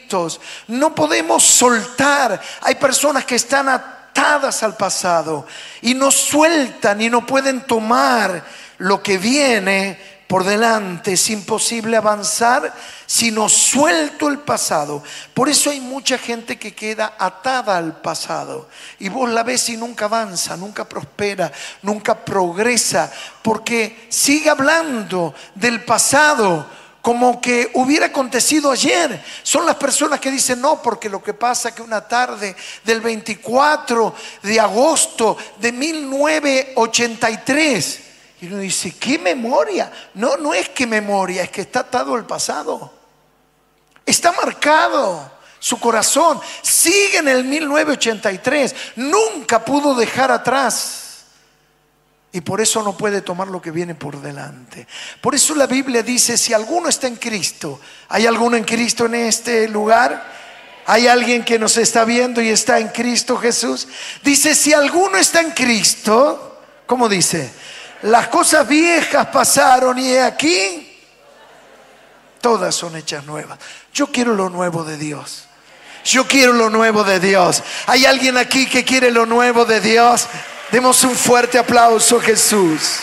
No 0.69 0.95
podemos 0.95 1.43
soltar. 1.43 2.41
Hay 2.63 2.75
personas 2.77 3.25
que 3.25 3.37
están 3.37 3.69
atadas 3.69 4.63
al 4.63 4.77
pasado 4.77 5.47
y 5.81 5.95
no 5.95 6.11
sueltan 6.11 7.01
y 7.01 7.09
no 7.09 7.27
pueden 7.27 7.67
tomar 7.67 8.45
lo 8.79 9.03
que 9.03 9.19
viene 9.19 10.13
por 10.33 10.45
delante. 10.45 11.13
Es 11.13 11.31
imposible 11.31 11.97
avanzar 11.97 12.73
si 13.07 13.31
no 13.31 13.49
suelto 13.49 14.29
el 14.29 14.39
pasado. 14.39 15.03
Por 15.35 15.49
eso 15.49 15.69
hay 15.69 15.81
mucha 15.81 16.17
gente 16.17 16.59
que 16.59 16.75
queda 16.75 17.17
atada 17.19 17.77
al 17.77 18.01
pasado. 18.01 18.69
Y 18.99 19.09
vos 19.11 19.29
la 19.29 19.43
ves 19.43 19.69
y 19.69 19.77
nunca 19.77 20.07
avanza, 20.07 20.57
nunca 20.57 20.89
prospera, 20.89 21.53
nunca 21.83 22.25
progresa, 22.25 23.13
porque 23.43 24.07
sigue 24.09 24.49
hablando 24.49 25.35
del 25.55 25.85
pasado 25.85 26.67
como 27.03 27.39
que 27.41 27.71
hubiera 27.75 28.07
acontecido 28.07 28.71
ayer. 28.71 29.23
Son 29.43 29.67
las 29.67 29.75
personas 29.75 30.21
que 30.21 30.31
dicen, 30.31 30.61
no, 30.61 30.81
porque 30.81 31.11
lo 31.11 31.21
que 31.23 31.35
pasa 31.35 31.75
que 31.75 31.83
una 31.83 32.07
tarde 32.07 32.55
del 32.85 33.01
24 33.01 34.15
de 34.43 34.61
agosto 34.61 35.37
de 35.59 35.73
1983, 35.73 38.01
y 38.41 38.47
uno 38.47 38.59
dice, 38.59 38.93
¿qué 38.93 39.19
memoria? 39.19 39.91
No, 40.15 40.37
no 40.37 40.55
es 40.55 40.69
que 40.69 40.87
memoria, 40.87 41.43
es 41.43 41.51
que 41.51 41.63
está 41.63 41.81
atado 41.81 42.15
al 42.15 42.25
pasado. 42.25 42.93
Está 44.07 44.31
marcado 44.33 45.33
su 45.59 45.81
corazón. 45.81 46.41
Sigue 46.63 47.19
en 47.19 47.27
el 47.29 47.45
1983. 47.45 48.75
Nunca 48.97 49.65
pudo 49.65 49.95
dejar 49.95 50.31
atrás 50.31 51.02
y 52.33 52.41
por 52.41 52.63
eso 52.63 52.83
no 52.83 52.97
puede 52.97 53.21
tomar 53.21 53.49
lo 53.49 53.61
que 53.61 53.71
viene 53.71 53.95
por 53.95 54.21
delante. 54.21 54.87
Por 55.21 55.35
eso 55.35 55.55
la 55.55 55.67
Biblia 55.67 56.03
dice, 56.03 56.39
si 56.39 56.55
alguno 56.55 56.89
está 56.89 57.07
en 57.07 57.17
Cristo, 57.17 57.79
¿hay 58.09 58.27
alguno 58.27 58.57
en 58.57 58.65
Cristo 58.65 59.05
en 59.05 59.15
este 59.17 59.69
lugar? 59.69 60.33
¿Hay 60.87 61.07
alguien 61.07 61.45
que 61.45 61.59
nos 61.59 61.77
está 61.77 62.05
viendo 62.05 62.41
y 62.41 62.49
está 62.49 62.79
en 62.79 62.89
Cristo 62.89 63.37
Jesús? 63.37 63.87
Dice, 64.25 64.55
si 64.55 64.73
alguno 64.73 65.19
está 65.19 65.43
en 65.43 65.51
Cristo, 65.51 66.63
¿cómo 66.87 67.09
dice? 67.09 67.53
Las 68.03 68.29
cosas 68.29 68.67
viejas 68.67 69.27
pasaron 69.27 69.99
y 69.99 70.17
aquí 70.17 70.99
todas 72.41 72.75
son 72.75 72.97
hechas 72.97 73.25
nuevas. 73.27 73.59
Yo 73.93 74.11
quiero 74.11 74.35
lo 74.35 74.49
nuevo 74.49 74.85
de 74.85 74.97
Dios. 74.97 75.45
Yo 76.05 76.27
quiero 76.27 76.55
lo 76.55 76.71
nuevo 76.71 77.05
de 77.05 77.21
Dios. 77.21 77.63
¿Hay 77.87 78.07
alguien 78.07 78.37
aquí 78.37 78.67
que 78.67 78.85
quiere 78.85 79.11
lo 79.11 79.27
nuevo 79.27 79.65
de 79.67 79.81
Dios? 79.81 80.27
Demos 80.73 81.05
un 81.05 81.15
fuerte 81.15 81.59
aplauso 81.59 82.19
Jesús. 82.19 83.01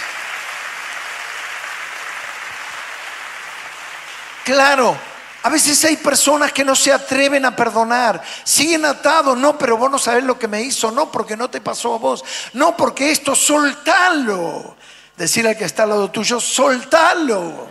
Claro, 4.44 4.98
a 5.44 5.50
veces 5.50 5.86
hay 5.86 5.96
personas 5.98 6.52
que 6.52 6.66
no 6.66 6.76
se 6.76 6.92
atreven 6.92 7.46
a 7.46 7.56
perdonar, 7.56 8.24
siguen 8.44 8.86
atados, 8.86 9.38
no, 9.38 9.56
pero 9.56 9.78
vos 9.78 9.92
no 9.92 10.00
sabés 10.00 10.24
lo 10.24 10.40
que 10.40 10.48
me 10.48 10.64
hizo, 10.64 10.90
no, 10.90 11.12
porque 11.12 11.38
no 11.38 11.52
te 11.52 11.62
pasó 11.62 11.94
a 11.94 11.98
vos, 12.00 12.26
no, 12.54 12.76
porque 12.76 13.12
esto, 13.12 13.36
soltalo. 13.36 14.76
Decir 15.16 15.48
al 15.48 15.56
que 15.56 15.66
está 15.66 15.84
al 15.84 15.90
lado 15.90 16.10
tuyo, 16.10 16.40
soltalo. 16.40 17.68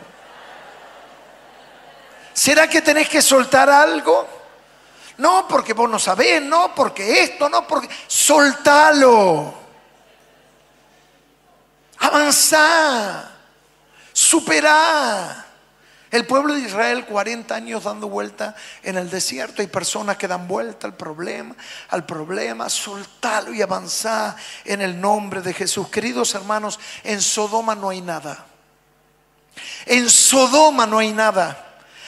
¿Será 2.33 2.71
que 2.71 2.83
tenés 2.83 3.09
que 3.09 3.21
soltar 3.21 3.69
algo? 3.69 4.29
No, 5.17 5.49
porque 5.49 5.73
vos 5.73 5.91
no 5.91 5.99
sabés, 5.99 6.41
no, 6.41 6.73
porque 6.73 7.21
esto, 7.21 7.49
no, 7.49 7.67
porque... 7.67 7.89
Soltalo. 8.07 9.58
Avanza, 11.99 13.31
supera. 14.13 15.45
El 16.11 16.27
pueblo 16.27 16.55
de 16.55 16.61
Israel 16.61 17.05
40 17.05 17.55
años 17.55 17.85
dando 17.85 18.09
vuelta 18.09 18.55
en 18.83 18.97
el 18.97 19.11
desierto. 19.11 19.61
Hay 19.61 19.69
personas 19.69 20.17
que 20.17 20.27
dan 20.27 20.49
vuelta 20.49 20.87
al 20.87 20.97
problema, 20.97 21.55
al 21.91 22.07
problema, 22.07 22.71
soltalo 22.71 23.53
y 23.53 23.61
avanza 23.61 24.35
en 24.65 24.81
el 24.81 24.99
nombre 24.99 25.43
de 25.43 25.53
Jesús. 25.53 25.89
Queridos 25.89 26.35
hermanos, 26.35 26.81
en 27.05 27.21
Sodoma 27.21 27.75
no 27.75 27.91
hay 27.91 28.01
nada. 28.01 28.47
En 29.85 30.09
Sodoma 30.09 30.87
no 30.87 30.99
hay 30.99 31.13
nada. 31.13 31.67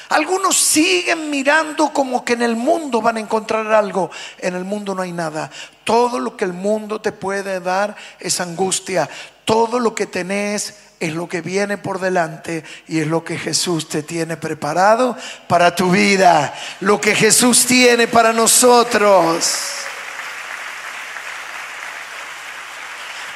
Algunos 0.09 0.57
siguen 0.57 1.31
mirando 1.31 1.93
como 1.93 2.25
que 2.25 2.33
en 2.33 2.43
el 2.43 2.57
mundo 2.57 3.01
van 3.01 3.19
a 3.19 3.21
encontrar 3.21 3.73
algo. 3.73 4.11
En 4.39 4.55
el 4.55 4.65
mundo 4.65 4.95
no 4.95 5.03
hay 5.03 5.13
nada. 5.13 5.51
Todo 5.91 6.21
lo 6.21 6.37
que 6.37 6.45
el 6.45 6.53
mundo 6.53 7.01
te 7.01 7.11
puede 7.11 7.59
dar 7.59 7.97
es 8.21 8.41
angustia. 8.41 9.11
Todo 9.45 9.81
lo 9.81 9.93
que 9.93 10.07
tenés 10.07 10.77
es 11.01 11.13
lo 11.15 11.29
que 11.29 11.41
viene 11.41 11.79
por 11.79 11.99
delante 11.99 12.63
y 12.87 13.01
es 13.01 13.09
lo 13.09 13.25
que 13.25 13.37
Jesús 13.37 13.89
te 13.89 14.05
tiene 14.05 14.37
preparado 14.37 15.17
para 15.49 15.75
tu 15.75 15.91
vida, 15.91 16.55
lo 16.79 17.01
que 17.01 17.17
Jesús 17.17 17.67
tiene 17.67 18.07
para 18.07 18.33
nosotros. 18.33 19.53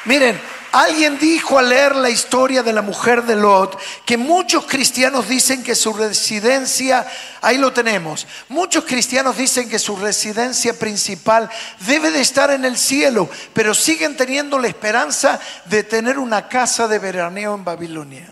Miren, 0.05 0.39
alguien 0.75 1.17
dijo 1.17 1.57
al 1.57 1.69
leer 1.69 1.95
la 1.95 2.09
historia 2.09 2.61
de 2.61 2.73
la 2.73 2.81
mujer 2.81 3.23
de 3.23 3.37
Lot 3.37 3.79
que 4.05 4.17
muchos 4.17 4.65
cristianos 4.65 5.29
dicen 5.29 5.63
que 5.63 5.73
su 5.73 5.93
residencia, 5.93 7.07
ahí 7.41 7.57
lo 7.57 7.71
tenemos, 7.71 8.27
muchos 8.49 8.83
cristianos 8.83 9.37
dicen 9.37 9.69
que 9.69 9.79
su 9.79 9.95
residencia 9.95 10.77
principal 10.77 11.49
debe 11.79 12.11
de 12.11 12.19
estar 12.19 12.51
en 12.51 12.65
el 12.65 12.77
cielo, 12.77 13.29
pero 13.53 13.73
siguen 13.73 14.17
teniendo 14.17 14.59
la 14.59 14.67
esperanza 14.67 15.39
de 15.63 15.83
tener 15.83 16.19
una 16.19 16.49
casa 16.49 16.89
de 16.89 16.99
veraneo 16.99 17.55
en 17.55 17.63
Babilonia. 17.63 18.29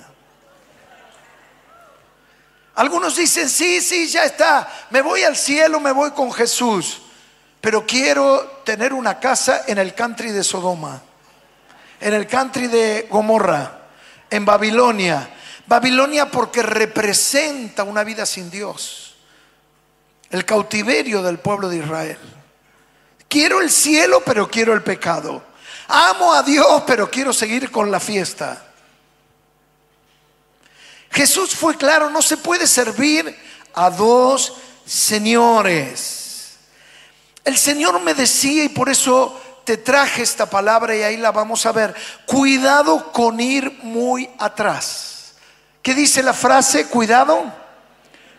Algunos 2.76 3.16
dicen, 3.16 3.48
sí, 3.48 3.80
sí, 3.80 4.10
ya 4.10 4.26
está, 4.26 4.70
me 4.90 5.02
voy 5.02 5.24
al 5.24 5.38
cielo, 5.38 5.80
me 5.80 5.94
voy 5.94 6.12
con 6.12 6.30
Jesús, 6.34 7.04
pero 7.62 7.86
quiero 7.86 8.62
tener 8.66 8.92
una 8.92 9.18
casa 9.18 9.64
en 9.66 9.78
el 9.78 9.94
country 9.94 10.32
de 10.32 10.44
Sodoma 10.44 11.02
en 12.04 12.14
el 12.14 12.28
country 12.28 12.68
de 12.68 13.08
Gomorra, 13.10 13.88
en 14.30 14.44
Babilonia. 14.44 15.30
Babilonia 15.66 16.30
porque 16.30 16.62
representa 16.62 17.84
una 17.84 18.04
vida 18.04 18.26
sin 18.26 18.52
Dios, 18.52 19.16
el 20.30 20.44
cautiverio 20.44 21.22
del 21.22 21.40
pueblo 21.40 21.70
de 21.70 21.78
Israel. 21.78 22.20
Quiero 23.30 23.62
el 23.62 23.72
cielo, 23.72 24.22
pero 24.26 24.50
quiero 24.50 24.74
el 24.74 24.84
pecado. 24.84 25.42
Amo 25.88 26.34
a 26.34 26.44
Dios, 26.44 26.84
pero 26.86 27.10
quiero 27.10 27.32
seguir 27.32 27.72
con 27.72 27.90
la 27.90 28.02
fiesta. 28.02 28.62
Jesús 31.10 31.56
fue 31.56 31.78
claro, 31.78 32.10
no 32.10 32.22
se 32.22 32.36
puede 32.36 32.68
servir 32.68 33.34
a 33.74 33.90
dos 33.90 34.56
señores. 34.86 36.58
El 37.46 37.58
Señor 37.58 38.02
me 38.02 38.14
decía, 38.14 38.66
y 38.66 38.70
por 38.70 38.90
eso 38.90 39.40
te 39.64 39.78
traje 39.78 40.22
esta 40.22 40.46
palabra 40.46 40.96
y 40.96 41.04
ahí 41.04 41.18
la 41.18 41.32
vamos 41.32 41.66
a 41.66 41.72
ver. 41.72 41.96
Cuidado 42.26 43.12
con 43.12 43.40
ir 43.40 43.80
muy 43.84 44.30
atrás. 44.40 45.34
¿Qué 45.82 45.94
dice 45.94 46.24
la 46.24 46.34
frase? 46.34 46.88
Cuidado 46.88 47.52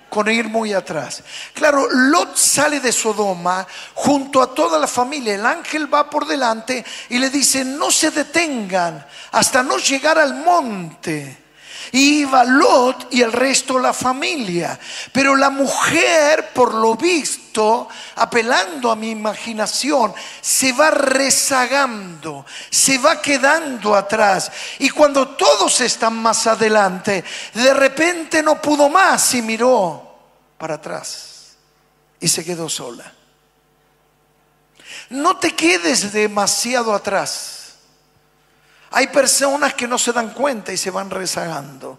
con 0.08 0.30
ir 0.30 0.48
muy 0.48 0.72
atrás. 0.72 1.22
Claro, 1.52 1.88
Lot 1.90 2.36
sale 2.36 2.78
de 2.78 2.92
Sodoma 2.92 3.66
junto 3.94 4.40
a 4.40 4.54
toda 4.54 4.78
la 4.78 4.86
familia. 4.86 5.34
El 5.34 5.44
ángel 5.44 5.92
va 5.92 6.08
por 6.08 6.26
delante 6.26 6.84
y 7.08 7.18
le 7.18 7.30
dice, 7.30 7.64
no 7.64 7.90
se 7.90 8.10
detengan 8.10 9.04
hasta 9.32 9.62
no 9.62 9.76
llegar 9.78 10.18
al 10.18 10.34
monte. 10.34 11.43
Y 11.94 12.22
iba 12.22 12.42
Lot 12.42 13.06
y 13.12 13.22
el 13.22 13.30
resto 13.30 13.78
la 13.78 13.92
familia. 13.92 14.76
Pero 15.12 15.36
la 15.36 15.48
mujer, 15.48 16.52
por 16.52 16.74
lo 16.74 16.96
visto, 16.96 17.86
apelando 18.16 18.90
a 18.90 18.96
mi 18.96 19.10
imaginación, 19.10 20.12
se 20.40 20.72
va 20.72 20.90
rezagando, 20.90 22.44
se 22.68 22.98
va 22.98 23.22
quedando 23.22 23.94
atrás. 23.94 24.50
Y 24.80 24.90
cuando 24.90 25.36
todos 25.36 25.80
están 25.82 26.14
más 26.14 26.48
adelante, 26.48 27.22
de 27.54 27.72
repente 27.72 28.42
no 28.42 28.60
pudo 28.60 28.88
más 28.88 29.32
y 29.34 29.42
miró 29.42 30.18
para 30.58 30.74
atrás 30.74 31.54
y 32.18 32.26
se 32.26 32.44
quedó 32.44 32.68
sola. 32.68 33.12
No 35.10 35.36
te 35.36 35.54
quedes 35.54 36.12
demasiado 36.12 36.92
atrás. 36.92 37.63
Hay 38.94 39.08
personas 39.08 39.74
que 39.74 39.88
no 39.88 39.98
se 39.98 40.12
dan 40.12 40.30
cuenta 40.30 40.72
y 40.72 40.76
se 40.76 40.90
van 40.90 41.10
rezagando. 41.10 41.98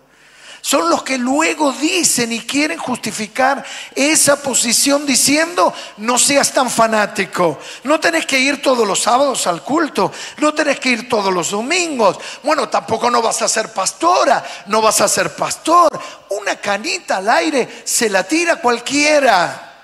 Son 0.62 0.90
los 0.90 1.04
que 1.04 1.18
luego 1.18 1.74
dicen 1.74 2.32
y 2.32 2.40
quieren 2.40 2.80
justificar 2.80 3.64
esa 3.94 4.42
posición 4.42 5.06
diciendo, 5.06 5.72
no 5.98 6.18
seas 6.18 6.54
tan 6.54 6.72
fanático, 6.72 7.60
no 7.84 8.00
tenés 8.00 8.26
que 8.26 8.40
ir 8.40 8.64
todos 8.64 8.88
los 8.88 9.00
sábados 9.00 9.46
al 9.46 9.62
culto, 9.62 10.12
no 10.38 10.56
tenés 10.56 10.80
que 10.80 10.90
ir 10.90 11.08
todos 11.08 11.32
los 11.32 11.52
domingos, 11.52 12.18
bueno, 12.42 12.68
tampoco 12.68 13.12
no 13.12 13.22
vas 13.22 13.44
a 13.44 13.48
ser 13.48 13.74
pastora, 13.74 14.44
no 14.66 14.82
vas 14.82 15.02
a 15.02 15.08
ser 15.08 15.36
pastor, 15.36 16.00
una 16.30 16.56
canita 16.56 17.18
al 17.18 17.30
aire 17.30 17.84
se 17.84 18.10
la 18.10 18.24
tira 18.24 18.56
cualquiera. 18.56 19.75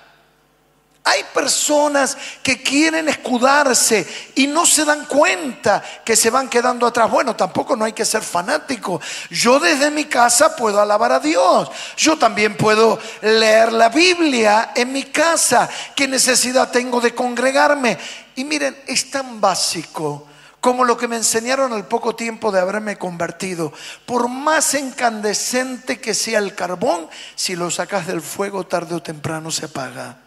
Hay 1.04 1.24
personas 1.34 2.16
que 2.44 2.62
quieren 2.62 3.10
escudarse 3.10 4.08
y 4.36 4.46
no 4.46 4.68
se 4.68 4.86
dan 4.86 5.06
cuenta 5.06 5.84
que 6.06 6.16
se 6.16 6.30
van 6.30 6.48
quedando 6.48 6.86
atrás. 6.86 7.10
Bueno, 7.10 7.36
tampoco 7.36 7.76
no 7.76 7.86
hay 7.86 7.94
que 7.94 8.06
ser 8.06 8.22
fanático. 8.22 9.02
Yo 9.32 9.60
desde 9.60 9.90
mi 9.90 10.06
casa 10.06 10.56
puedo 10.56 10.80
alabar 10.80 11.12
a 11.12 11.20
Dios. 11.20 11.72
Yo 11.98 12.20
también 12.20 12.56
puedo 12.56 13.00
leer 13.24 13.74
la 13.74 13.90
Biblia 13.90 14.74
en 14.76 14.94
mi 14.94 15.04
casa. 15.06 15.68
¿Qué 15.96 16.08
necesidad 16.08 16.70
tengo 16.70 17.02
de 17.02 17.16
congregarme? 17.16 17.98
Y 18.36 18.44
miren, 18.44 18.78
es 18.86 19.10
tan 19.10 19.42
básico 19.42 20.28
como 20.60 20.86
lo 20.86 20.96
que 20.96 21.08
me 21.08 21.16
enseñaron 21.16 21.74
al 21.74 21.88
poco 21.88 22.16
tiempo 22.16 22.52
de 22.52 22.60
haberme 22.60 23.00
convertido. 23.00 23.74
Por 24.06 24.30
más 24.30 24.76
incandescente 24.76 26.00
que 26.00 26.14
sea 26.14 26.38
el 26.38 26.54
carbón, 26.54 27.10
si 27.34 27.56
lo 27.56 27.72
sacas 27.72 28.06
del 28.06 28.22
fuego 28.22 28.68
tarde 28.68 28.94
o 28.94 29.02
temprano 29.02 29.50
se 29.50 29.66
apaga. 29.66 30.21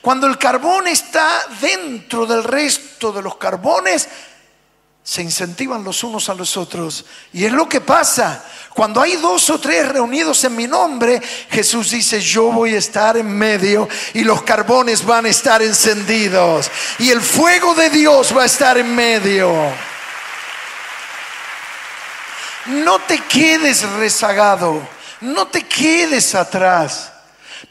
Cuando 0.00 0.26
el 0.26 0.38
carbón 0.38 0.86
está 0.86 1.28
dentro 1.60 2.26
del 2.26 2.44
resto 2.44 3.12
de 3.12 3.22
los 3.22 3.36
carbones, 3.36 4.08
se 5.02 5.22
incentivan 5.22 5.82
los 5.82 6.04
unos 6.04 6.28
a 6.28 6.34
los 6.34 6.56
otros. 6.56 7.04
Y 7.32 7.44
es 7.44 7.52
lo 7.52 7.68
que 7.68 7.80
pasa. 7.80 8.44
Cuando 8.74 9.00
hay 9.00 9.16
dos 9.16 9.50
o 9.50 9.58
tres 9.58 9.88
reunidos 9.88 10.44
en 10.44 10.54
mi 10.54 10.66
nombre, 10.66 11.20
Jesús 11.50 11.90
dice, 11.90 12.20
yo 12.20 12.52
voy 12.52 12.74
a 12.74 12.78
estar 12.78 13.16
en 13.16 13.28
medio 13.28 13.88
y 14.14 14.22
los 14.22 14.42
carbones 14.42 15.04
van 15.04 15.26
a 15.26 15.30
estar 15.30 15.62
encendidos. 15.62 16.70
Y 16.98 17.10
el 17.10 17.20
fuego 17.20 17.74
de 17.74 17.90
Dios 17.90 18.36
va 18.36 18.42
a 18.42 18.46
estar 18.46 18.78
en 18.78 18.94
medio. 18.94 19.52
No 22.66 23.00
te 23.00 23.18
quedes 23.24 23.82
rezagado, 23.82 24.86
no 25.22 25.48
te 25.48 25.66
quedes 25.66 26.34
atrás. 26.34 27.09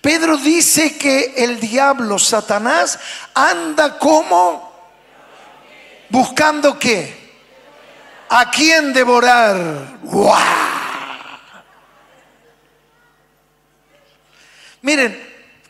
Pedro 0.02 0.38
dice 0.38 0.98
que 0.98 1.34
el 1.38 1.60
diablo, 1.60 2.20
Satanás, 2.20 3.00
anda 3.34 3.98
como 3.98 4.72
buscando 6.10 6.78
qué? 6.78 7.18
¿A 8.30 8.52
quién 8.52 8.94
devorar? 8.94 9.98
Miren, 14.82 15.20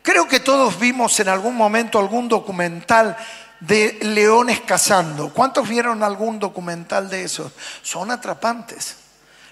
creo 0.01 0.27
que 0.27 0.39
todos 0.39 0.77
vimos 0.79 1.19
en 1.19 1.29
algún 1.29 1.55
momento 1.55 1.97
algún 1.97 2.27
documental 2.27 3.15
de 3.59 3.97
leones 4.01 4.61
cazando. 4.61 5.33
¿Cuántos 5.33 5.67
vieron 5.67 6.03
algún 6.03 6.39
documental 6.39 7.09
de 7.09 7.23
esos? 7.23 7.51
Son 7.81 8.11
atrapantes. 8.11 8.97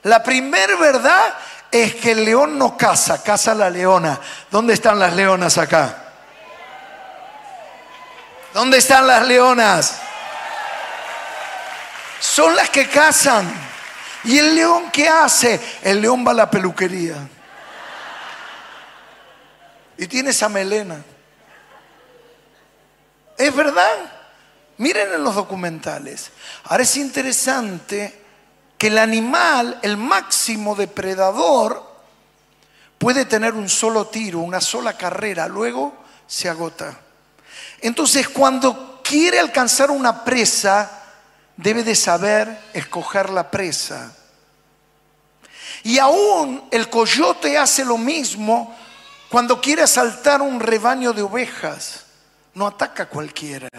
La 0.03 0.21
primer 0.21 0.77
verdad 0.77 1.33
es 1.71 1.95
que 1.95 2.11
el 2.11 2.25
león 2.25 2.57
no 2.57 2.77
caza, 2.77 3.21
caza 3.21 3.53
la 3.53 3.69
leona. 3.69 4.19
¿Dónde 4.49 4.73
están 4.73 4.99
las 4.99 5.13
leonas 5.13 5.57
acá? 5.57 6.03
¿Dónde 8.53 8.77
están 8.77 9.05
las 9.05 9.27
leonas? 9.27 9.99
Son 12.19 12.55
las 12.55 12.69
que 12.69 12.87
cazan. 12.89 13.51
¿Y 14.23 14.37
el 14.37 14.55
león 14.55 14.89
qué 14.91 15.07
hace? 15.07 15.59
El 15.83 16.01
león 16.01 16.25
va 16.25 16.31
a 16.31 16.35
la 16.35 16.49
peluquería. 16.49 17.15
Y 19.97 20.07
tiene 20.07 20.31
esa 20.31 20.49
melena. 20.49 21.03
¿Es 23.37 23.55
verdad? 23.55 24.11
Miren 24.77 25.13
en 25.13 25.23
los 25.23 25.35
documentales. 25.35 26.31
Ahora 26.65 26.83
es 26.83 26.95
interesante 26.97 28.26
que 28.77 28.87
el 28.87 28.97
animal, 28.97 29.79
el 29.81 29.97
máximo 29.97 30.75
depredador, 30.75 31.83
puede 32.97 33.25
tener 33.25 33.53
un 33.53 33.69
solo 33.69 34.07
tiro, 34.07 34.39
una 34.39 34.61
sola 34.61 34.97
carrera, 34.97 35.47
luego 35.47 35.95
se 36.27 36.49
agota. 36.49 36.99
Entonces, 37.81 38.29
cuando 38.29 39.01
quiere 39.03 39.39
alcanzar 39.39 39.91
una 39.91 40.23
presa, 40.23 41.03
debe 41.55 41.83
de 41.83 41.95
saber 41.95 42.59
escoger 42.73 43.29
la 43.29 43.49
presa. 43.49 44.15
Y 45.83 45.99
aún 45.99 46.67
el 46.71 46.89
coyote 46.89 47.57
hace 47.57 47.85
lo 47.85 47.97
mismo 47.97 48.75
cuando 49.29 49.61
quiere 49.61 49.83
asaltar 49.83 50.41
un 50.41 50.59
rebaño 50.59 51.13
de 51.13 51.21
ovejas. 51.21 52.05
No 52.53 52.67
ataca 52.67 53.03
a 53.03 53.09
cualquiera. 53.09 53.69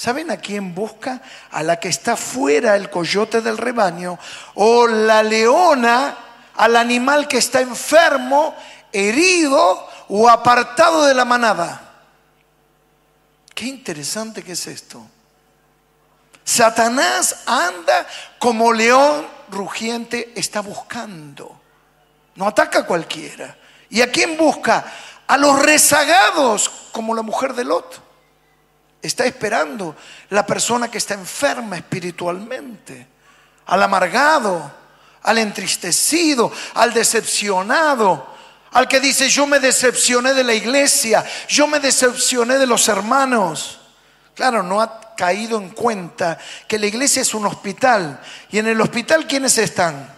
¿Saben 0.00 0.30
a 0.30 0.38
quién 0.38 0.74
busca? 0.74 1.20
A 1.50 1.62
la 1.62 1.78
que 1.78 1.88
está 1.90 2.16
fuera 2.16 2.74
el 2.74 2.88
coyote 2.88 3.42
del 3.42 3.58
rebaño 3.58 4.18
o 4.54 4.86
la 4.86 5.22
leona, 5.22 6.16
al 6.56 6.76
animal 6.76 7.28
que 7.28 7.36
está 7.36 7.60
enfermo, 7.60 8.56
herido 8.90 9.86
o 10.08 10.26
apartado 10.26 11.04
de 11.04 11.12
la 11.12 11.26
manada. 11.26 11.82
Qué 13.54 13.66
interesante 13.66 14.42
que 14.42 14.52
es 14.52 14.66
esto. 14.68 15.06
Satanás 16.44 17.42
anda 17.44 18.06
como 18.38 18.72
león 18.72 19.26
rugiente 19.50 20.32
está 20.34 20.62
buscando. 20.62 21.60
No 22.36 22.46
ataca 22.46 22.78
a 22.78 22.86
cualquiera. 22.86 23.54
¿Y 23.90 24.00
a 24.00 24.10
quién 24.10 24.38
busca? 24.38 24.82
A 25.26 25.36
los 25.36 25.60
rezagados, 25.60 26.70
como 26.90 27.14
la 27.14 27.20
mujer 27.20 27.52
de 27.52 27.64
Lot. 27.64 28.09
Está 29.02 29.24
esperando 29.24 29.96
la 30.28 30.44
persona 30.44 30.90
que 30.90 30.98
está 30.98 31.14
enferma 31.14 31.76
espiritualmente, 31.76 33.06
al 33.66 33.82
amargado, 33.82 34.72
al 35.22 35.38
entristecido, 35.38 36.52
al 36.74 36.92
decepcionado, 36.92 38.26
al 38.72 38.86
que 38.86 39.00
dice, 39.00 39.28
yo 39.28 39.46
me 39.46 39.58
decepcioné 39.58 40.32
de 40.34 40.44
la 40.44 40.54
iglesia, 40.54 41.24
yo 41.48 41.66
me 41.66 41.80
decepcioné 41.80 42.58
de 42.58 42.66
los 42.66 42.88
hermanos. 42.88 43.80
Claro, 44.34 44.62
no 44.62 44.80
ha 44.80 45.14
caído 45.16 45.58
en 45.58 45.70
cuenta 45.70 46.38
que 46.68 46.78
la 46.78 46.86
iglesia 46.86 47.22
es 47.22 47.34
un 47.34 47.46
hospital. 47.46 48.20
Y 48.50 48.58
en 48.58 48.68
el 48.68 48.80
hospital, 48.80 49.26
¿quiénes 49.26 49.58
están? 49.58 50.08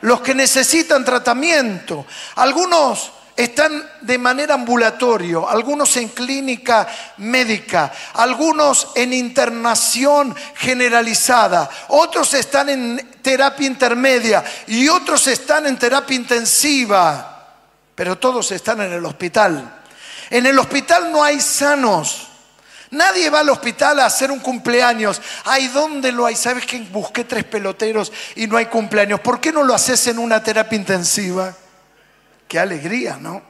Los 0.00 0.22
que 0.22 0.34
necesitan 0.34 1.04
tratamiento. 1.04 2.06
Algunos 2.36 3.12
están 3.36 3.90
de 4.02 4.18
manera 4.18 4.54
ambulatorio, 4.54 5.48
algunos 5.48 5.96
en 5.96 6.08
clínica 6.08 6.86
médica, 7.18 7.92
algunos 8.14 8.88
en 8.94 9.12
internación 9.12 10.34
generalizada, 10.54 11.68
otros 11.88 12.34
están 12.34 12.68
en 12.68 13.12
terapia 13.22 13.66
intermedia 13.66 14.44
y 14.66 14.88
otros 14.88 15.26
están 15.28 15.66
en 15.66 15.78
terapia 15.78 16.16
intensiva, 16.16 17.56
pero 17.94 18.18
todos 18.18 18.50
están 18.52 18.80
en 18.82 18.92
el 18.92 19.04
hospital. 19.04 19.80
En 20.30 20.46
el 20.46 20.58
hospital 20.58 21.12
no 21.12 21.22
hay 21.22 21.40
sanos. 21.40 22.28
Nadie 22.90 23.30
va 23.30 23.40
al 23.40 23.48
hospital 23.48 24.00
a 24.00 24.06
hacer 24.06 24.30
un 24.30 24.40
cumpleaños. 24.40 25.20
Ay, 25.44 25.68
¿dónde 25.68 26.12
lo 26.12 26.26
hay? 26.26 26.36
¿Sabes 26.36 26.66
que 26.66 26.78
busqué 26.80 27.24
tres 27.24 27.44
peloteros 27.44 28.12
y 28.36 28.46
no 28.46 28.58
hay 28.58 28.66
cumpleaños? 28.66 29.20
¿Por 29.20 29.40
qué 29.40 29.50
no 29.50 29.62
lo 29.62 29.74
haces 29.74 30.06
en 30.08 30.18
una 30.18 30.42
terapia 30.42 30.76
intensiva? 30.76 31.54
Qué 32.52 32.58
alegría, 32.58 33.16
¿no? 33.18 33.40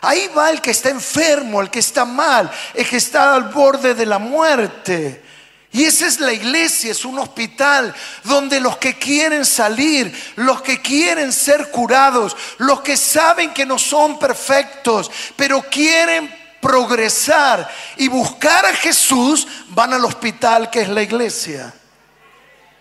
Ahí 0.00 0.28
va 0.36 0.50
el 0.50 0.60
que 0.60 0.72
está 0.72 0.88
enfermo, 0.88 1.60
el 1.60 1.70
que 1.70 1.78
está 1.78 2.04
mal, 2.04 2.50
el 2.74 2.88
que 2.88 2.96
está 2.96 3.36
al 3.36 3.50
borde 3.50 3.94
de 3.94 4.04
la 4.04 4.18
muerte. 4.18 5.22
Y 5.70 5.84
esa 5.84 6.08
es 6.08 6.18
la 6.18 6.32
iglesia, 6.32 6.90
es 6.90 7.04
un 7.04 7.20
hospital 7.20 7.94
donde 8.24 8.58
los 8.58 8.78
que 8.78 8.98
quieren 8.98 9.44
salir, 9.44 10.12
los 10.34 10.60
que 10.60 10.82
quieren 10.82 11.32
ser 11.32 11.70
curados, 11.70 12.36
los 12.58 12.80
que 12.80 12.96
saben 12.96 13.54
que 13.54 13.64
no 13.64 13.78
son 13.78 14.18
perfectos, 14.18 15.08
pero 15.36 15.62
quieren 15.70 16.34
progresar 16.60 17.70
y 17.96 18.08
buscar 18.08 18.66
a 18.66 18.74
Jesús, 18.74 19.46
van 19.68 19.92
al 19.92 20.04
hospital 20.04 20.68
que 20.68 20.80
es 20.80 20.88
la 20.88 21.02
iglesia. 21.02 21.72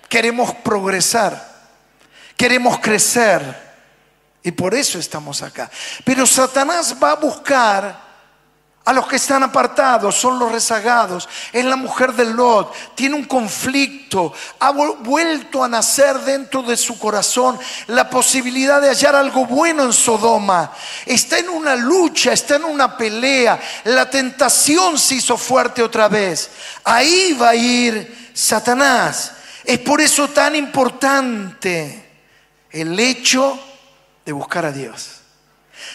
Queremos 0.10 0.56
progresar, 0.56 1.70
queremos 2.36 2.80
crecer. 2.80 3.73
Y 4.44 4.52
por 4.52 4.76
eso 4.76 5.00
estamos 5.00 5.42
acá. 5.42 5.72
Pero 6.04 6.28
Satanás 6.28 6.96
va 7.02 7.12
a 7.12 7.16
buscar 7.16 8.04
a 8.86 8.92
los 8.92 9.08
que 9.08 9.16
están 9.16 9.44
apartados, 9.44 10.16
son 10.16 10.38
los 10.38 10.52
rezagados. 10.52 11.30
Es 11.54 11.64
la 11.64 11.78
mujer 11.78 12.14
de 12.14 12.26
Lot, 12.26 12.74
tiene 12.96 13.16
un 13.16 13.24
conflicto, 13.24 14.34
ha 14.60 14.72
vuelto 14.72 15.64
a 15.64 15.70
nacer 15.70 16.20
dentro 16.20 16.62
de 16.64 16.76
su 16.76 17.00
corazón 17.00 17.58
la 17.88 18.10
posibilidad 18.10 18.82
de 18.82 18.90
hallar 18.90 19.16
algo 19.16 19.46
bueno 19.46 19.84
en 19.84 19.94
Sodoma. 19.94 20.74
Está 21.06 21.40
en 21.40 21.50
una 21.50 21.78
lucha, 21.78 22.34
está 22.34 22.58
en 22.58 22.66
una 22.66 22.98
pelea. 22.98 23.58
La 23.86 24.10
tentación 24.10 25.00
se 25.00 25.16
hizo 25.16 25.38
fuerte 25.38 25.82
otra 25.82 26.10
vez. 26.10 26.52
Ahí 26.84 27.38
va 27.42 27.50
a 27.50 27.56
ir 27.56 28.32
Satanás. 28.34 29.32
Es 29.64 29.80
por 29.80 30.02
eso 30.02 30.28
tan 30.28 30.58
importante 30.58 32.04
el 32.70 33.00
hecho 33.00 33.58
de 34.26 34.32
buscar 34.32 34.66
a 34.66 34.72
Dios. 34.72 35.22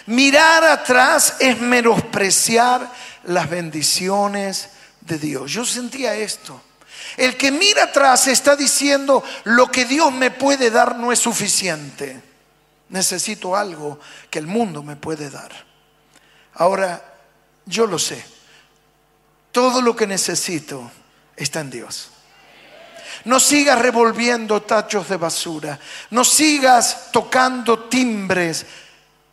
Mirar 0.07 0.65
atrás 0.65 1.37
es 1.41 1.61
menospreciar 1.61 2.91
las 3.25 3.49
bendiciones 3.49 4.71
de 5.01 5.19
Dios. 5.19 5.51
Yo 5.53 5.65
sentía 5.65 6.15
esto. 6.15 6.61
El 7.17 7.37
que 7.37 7.51
mira 7.51 7.85
atrás 7.85 8.27
está 8.27 8.55
diciendo, 8.55 9.25
lo 9.45 9.71
que 9.71 9.85
Dios 9.85 10.13
me 10.13 10.31
puede 10.31 10.71
dar 10.71 10.97
no 10.97 11.11
es 11.11 11.19
suficiente. 11.19 12.23
Necesito 12.91 13.57
algo 13.57 13.99
que 14.31 14.39
el 14.39 14.47
mundo 14.47 14.83
me 14.83 14.97
puede 14.97 15.31
dar. 15.31 15.51
Ahora, 16.55 17.03
yo 17.67 17.87
lo 17.87 17.99
sé. 17.99 18.25
Todo 19.53 19.83
lo 19.83 19.97
que 19.97 20.07
necesito 20.07 20.91
está 21.37 21.61
en 21.61 21.71
Dios. 21.71 22.11
No 23.25 23.41
sigas 23.41 23.79
revolviendo 23.79 24.63
tachos 24.63 25.09
de 25.09 25.17
basura. 25.17 25.79
No 26.11 26.25
sigas 26.25 27.11
tocando 27.13 27.79
timbres 27.81 28.65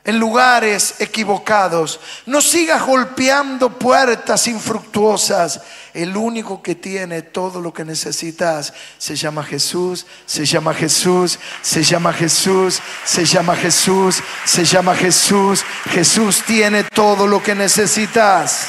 en 0.06 0.20
lugares 0.20 0.96
equivocados. 1.00 2.00
No 2.28 2.40
sigas 2.40 2.86
golpeando 2.86 3.70
puertas 3.70 4.48
infructuosas. 4.48 5.62
El 5.94 6.16
único 6.16 6.62
que 6.62 6.76
tiene 6.76 7.24
todo 7.24 7.60
lo 7.60 7.74
que 7.74 7.84
necesitas 7.84 8.74
se 8.98 9.16
llama 9.16 9.44
Jesús, 9.44 10.06
se 10.26 10.46
llama 10.46 10.74
Jesús, 10.74 11.40
se 11.62 11.84
llama 11.84 12.14
Jesús, 12.14 12.80
se 13.04 13.26
llama 13.26 13.56
Jesús, 13.56 14.22
se 14.46 14.64
llama 14.64 14.96
Jesús. 14.96 15.66
Jesús 15.90 16.44
tiene 16.46 16.84
todo 16.84 17.26
lo 17.26 17.42
que 17.42 17.56
necesitas. 17.56 18.68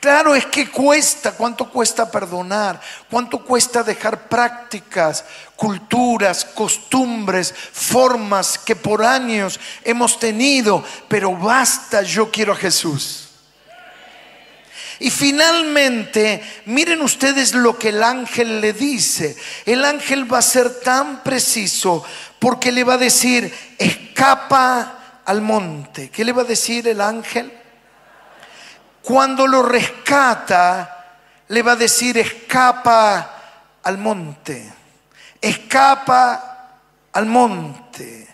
Claro, 0.00 0.34
es 0.36 0.46
que 0.46 0.70
cuesta, 0.70 1.32
cuánto 1.32 1.68
cuesta 1.68 2.08
perdonar, 2.08 2.80
cuánto 3.10 3.44
cuesta 3.44 3.82
dejar 3.82 4.28
prácticas, 4.28 5.24
culturas, 5.56 6.44
costumbres, 6.44 7.52
formas 7.72 8.58
que 8.58 8.76
por 8.76 9.04
años 9.04 9.58
hemos 9.82 10.20
tenido, 10.20 10.84
pero 11.08 11.34
basta, 11.36 12.02
yo 12.02 12.30
quiero 12.30 12.52
a 12.52 12.56
Jesús. 12.56 13.28
Y 15.00 15.10
finalmente, 15.10 16.42
miren 16.66 17.02
ustedes 17.02 17.54
lo 17.54 17.76
que 17.78 17.90
el 17.90 18.02
ángel 18.02 18.60
le 18.60 18.72
dice. 18.72 19.36
El 19.64 19.84
ángel 19.84 20.32
va 20.32 20.38
a 20.38 20.42
ser 20.42 20.80
tan 20.80 21.22
preciso 21.22 22.04
porque 22.38 22.72
le 22.72 22.84
va 22.84 22.94
a 22.94 22.98
decir, 22.98 23.52
escapa 23.78 25.22
al 25.24 25.40
monte. 25.40 26.10
¿Qué 26.10 26.24
le 26.24 26.32
va 26.32 26.42
a 26.42 26.46
decir 26.46 26.86
el 26.88 27.00
ángel? 27.00 27.52
Cuando 29.02 29.46
lo 29.46 29.62
rescata, 29.62 31.06
le 31.48 31.62
va 31.62 31.72
a 31.72 31.76
decir, 31.76 32.18
escapa 32.18 33.34
al 33.82 33.98
monte, 33.98 34.72
escapa 35.40 36.48
al 37.12 37.26
monte. 37.26 38.28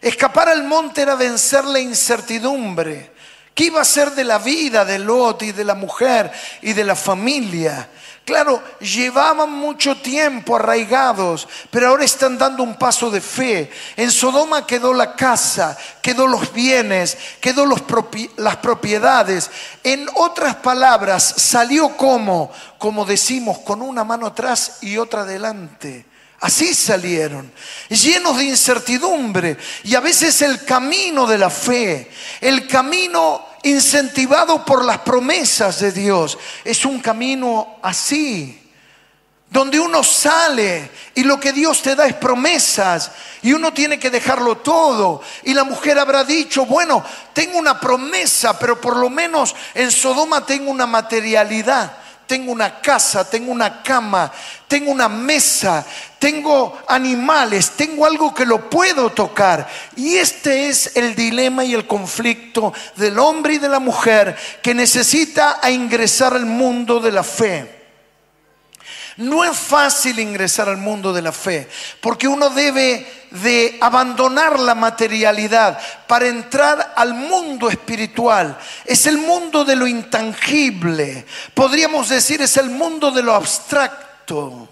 Escapar 0.00 0.48
al 0.50 0.62
monte 0.64 1.02
era 1.02 1.16
vencer 1.16 1.64
la 1.64 1.80
incertidumbre. 1.80 3.15
¿Qué 3.56 3.64
iba 3.64 3.80
a 3.80 3.86
ser 3.86 4.10
de 4.10 4.22
la 4.22 4.36
vida 4.36 4.84
de 4.84 4.98
Lot 4.98 5.42
y 5.44 5.52
de 5.52 5.64
la 5.64 5.74
mujer 5.74 6.30
y 6.60 6.74
de 6.74 6.84
la 6.84 6.94
familia? 6.94 7.88
Claro, 8.26 8.62
llevaban 8.80 9.50
mucho 9.50 9.96
tiempo 9.96 10.56
arraigados, 10.56 11.48
pero 11.70 11.88
ahora 11.88 12.04
están 12.04 12.36
dando 12.36 12.62
un 12.62 12.74
paso 12.74 13.10
de 13.10 13.22
fe. 13.22 13.70
En 13.96 14.10
Sodoma 14.10 14.66
quedó 14.66 14.92
la 14.92 15.16
casa, 15.16 15.74
quedó 16.02 16.26
los 16.26 16.52
bienes, 16.52 17.16
quedó 17.40 17.64
las 17.64 18.56
propiedades. 18.56 19.50
En 19.82 20.06
otras 20.16 20.56
palabras, 20.56 21.24
salió 21.38 21.96
como, 21.96 22.52
como 22.76 23.06
decimos, 23.06 23.60
con 23.60 23.80
una 23.80 24.04
mano 24.04 24.26
atrás 24.26 24.80
y 24.82 24.98
otra 24.98 25.22
adelante. 25.22 26.04
Así 26.40 26.74
salieron, 26.74 27.50
llenos 27.88 28.36
de 28.36 28.44
incertidumbre. 28.44 29.56
Y 29.84 29.94
a 29.94 30.00
veces 30.00 30.42
el 30.42 30.64
camino 30.64 31.26
de 31.26 31.38
la 31.38 31.48
fe, 31.48 32.10
el 32.40 32.66
camino 32.66 33.46
incentivado 33.62 34.64
por 34.64 34.84
las 34.84 34.98
promesas 34.98 35.80
de 35.80 35.92
Dios. 35.92 36.38
Es 36.64 36.84
un 36.84 37.00
camino 37.00 37.78
así, 37.82 38.62
donde 39.48 39.80
uno 39.80 40.02
sale 40.02 40.90
y 41.14 41.24
lo 41.24 41.40
que 41.40 41.52
Dios 41.52 41.80
te 41.80 41.94
da 41.94 42.06
es 42.06 42.14
promesas 42.14 43.12
y 43.42 43.54
uno 43.54 43.72
tiene 43.72 43.98
que 43.98 44.10
dejarlo 44.10 44.58
todo. 44.58 45.22
Y 45.42 45.54
la 45.54 45.64
mujer 45.64 45.98
habrá 45.98 46.22
dicho, 46.22 46.66
bueno, 46.66 47.02
tengo 47.32 47.58
una 47.58 47.80
promesa, 47.80 48.58
pero 48.58 48.78
por 48.78 48.96
lo 48.96 49.08
menos 49.08 49.54
en 49.72 49.90
Sodoma 49.90 50.44
tengo 50.44 50.70
una 50.70 50.86
materialidad 50.86 51.96
tengo 52.26 52.52
una 52.52 52.80
casa, 52.80 53.28
tengo 53.28 53.52
una 53.52 53.82
cama, 53.82 54.32
tengo 54.68 54.90
una 54.90 55.08
mesa, 55.08 55.84
tengo 56.18 56.78
animales, 56.88 57.70
tengo 57.76 58.04
algo 58.04 58.34
que 58.34 58.46
lo 58.46 58.68
puedo 58.68 59.10
tocar. 59.10 59.66
Y 59.96 60.16
este 60.16 60.68
es 60.68 60.96
el 60.96 61.14
dilema 61.14 61.64
y 61.64 61.74
el 61.74 61.86
conflicto 61.86 62.72
del 62.96 63.18
hombre 63.18 63.54
y 63.54 63.58
de 63.58 63.68
la 63.68 63.78
mujer 63.78 64.36
que 64.62 64.74
necesita 64.74 65.60
ingresar 65.70 66.34
al 66.34 66.46
mundo 66.46 67.00
de 67.00 67.12
la 67.12 67.22
fe. 67.22 67.75
No 69.16 69.44
es 69.44 69.56
fácil 69.56 70.18
ingresar 70.18 70.68
al 70.68 70.76
mundo 70.76 71.10
de 71.10 71.22
la 71.22 71.32
fe, 71.32 71.68
porque 72.02 72.28
uno 72.28 72.50
debe 72.50 73.26
de 73.30 73.78
abandonar 73.80 74.60
la 74.60 74.74
materialidad 74.74 75.78
para 76.06 76.26
entrar 76.26 76.92
al 76.94 77.14
mundo 77.14 77.70
espiritual. 77.70 78.58
Es 78.84 79.06
el 79.06 79.16
mundo 79.16 79.64
de 79.64 79.74
lo 79.74 79.86
intangible. 79.86 81.24
Podríamos 81.54 82.10
decir, 82.10 82.42
es 82.42 82.58
el 82.58 82.68
mundo 82.68 83.10
de 83.10 83.22
lo 83.22 83.34
abstracto. 83.34 84.68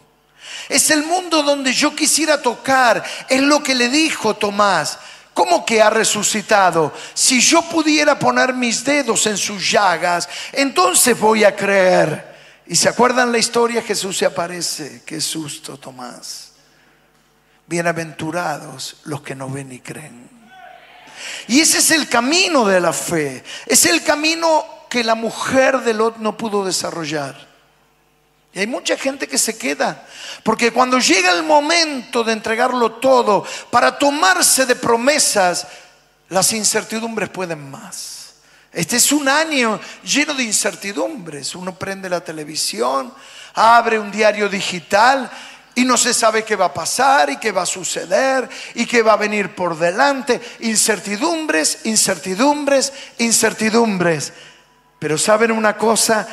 Es 0.68 0.90
el 0.90 1.04
mundo 1.04 1.42
donde 1.42 1.72
yo 1.72 1.96
quisiera 1.96 2.40
tocar. 2.42 3.02
Es 3.30 3.40
lo 3.40 3.62
que 3.62 3.74
le 3.74 3.88
dijo 3.88 4.34
Tomás. 4.34 4.98
¿Cómo 5.32 5.64
que 5.64 5.80
ha 5.80 5.88
resucitado? 5.88 6.92
Si 7.14 7.40
yo 7.40 7.62
pudiera 7.62 8.18
poner 8.18 8.52
mis 8.52 8.84
dedos 8.84 9.26
en 9.26 9.38
sus 9.38 9.70
llagas, 9.70 10.28
entonces 10.52 11.18
voy 11.18 11.44
a 11.44 11.56
creer. 11.56 12.33
Y 12.66 12.76
se 12.76 12.88
acuerdan 12.88 13.30
la 13.30 13.38
historia, 13.38 13.82
Jesús 13.82 14.18
se 14.18 14.26
aparece. 14.26 15.02
Qué 15.04 15.20
susto, 15.20 15.76
Tomás. 15.76 16.52
Bienaventurados 17.66 18.96
los 19.04 19.22
que 19.22 19.34
no 19.34 19.50
ven 19.50 19.72
y 19.72 19.80
creen. 19.80 20.30
Y 21.48 21.60
ese 21.60 21.78
es 21.78 21.90
el 21.90 22.08
camino 22.08 22.66
de 22.66 22.80
la 22.80 22.92
fe. 22.92 23.44
Es 23.66 23.84
el 23.86 24.02
camino 24.02 24.64
que 24.88 25.04
la 25.04 25.14
mujer 25.14 25.80
de 25.80 25.94
Lot 25.94 26.18
no 26.18 26.36
pudo 26.36 26.64
desarrollar. 26.64 27.54
Y 28.54 28.60
hay 28.60 28.66
mucha 28.68 28.96
gente 28.96 29.26
que 29.26 29.36
se 29.36 29.58
queda, 29.58 30.06
porque 30.44 30.70
cuando 30.70 31.00
llega 31.00 31.32
el 31.32 31.42
momento 31.42 32.22
de 32.22 32.32
entregarlo 32.32 32.92
todo 32.92 33.44
para 33.68 33.98
tomarse 33.98 34.64
de 34.64 34.76
promesas, 34.76 35.66
las 36.28 36.52
incertidumbres 36.52 37.30
pueden 37.30 37.68
más. 37.68 38.13
Este 38.74 38.96
es 38.96 39.12
un 39.12 39.28
año 39.28 39.80
lleno 40.02 40.34
de 40.34 40.42
incertidumbres. 40.42 41.54
Uno 41.54 41.74
prende 41.74 42.08
la 42.08 42.22
televisión, 42.22 43.14
abre 43.54 43.98
un 43.98 44.10
diario 44.10 44.48
digital 44.48 45.30
y 45.74 45.84
no 45.84 45.96
se 45.96 46.12
sabe 46.12 46.44
qué 46.44 46.56
va 46.56 46.66
a 46.66 46.74
pasar 46.74 47.30
y 47.30 47.36
qué 47.38 47.52
va 47.52 47.62
a 47.62 47.66
suceder 47.66 48.48
y 48.74 48.84
qué 48.86 49.02
va 49.02 49.14
a 49.14 49.16
venir 49.16 49.54
por 49.54 49.78
delante. 49.78 50.40
Incertidumbres, 50.60 51.78
incertidumbres, 51.84 52.92
incertidumbres. 53.18 54.32
Pero 54.98 55.18
saben 55.18 55.52
una 55.52 55.76
cosa, 55.76 56.26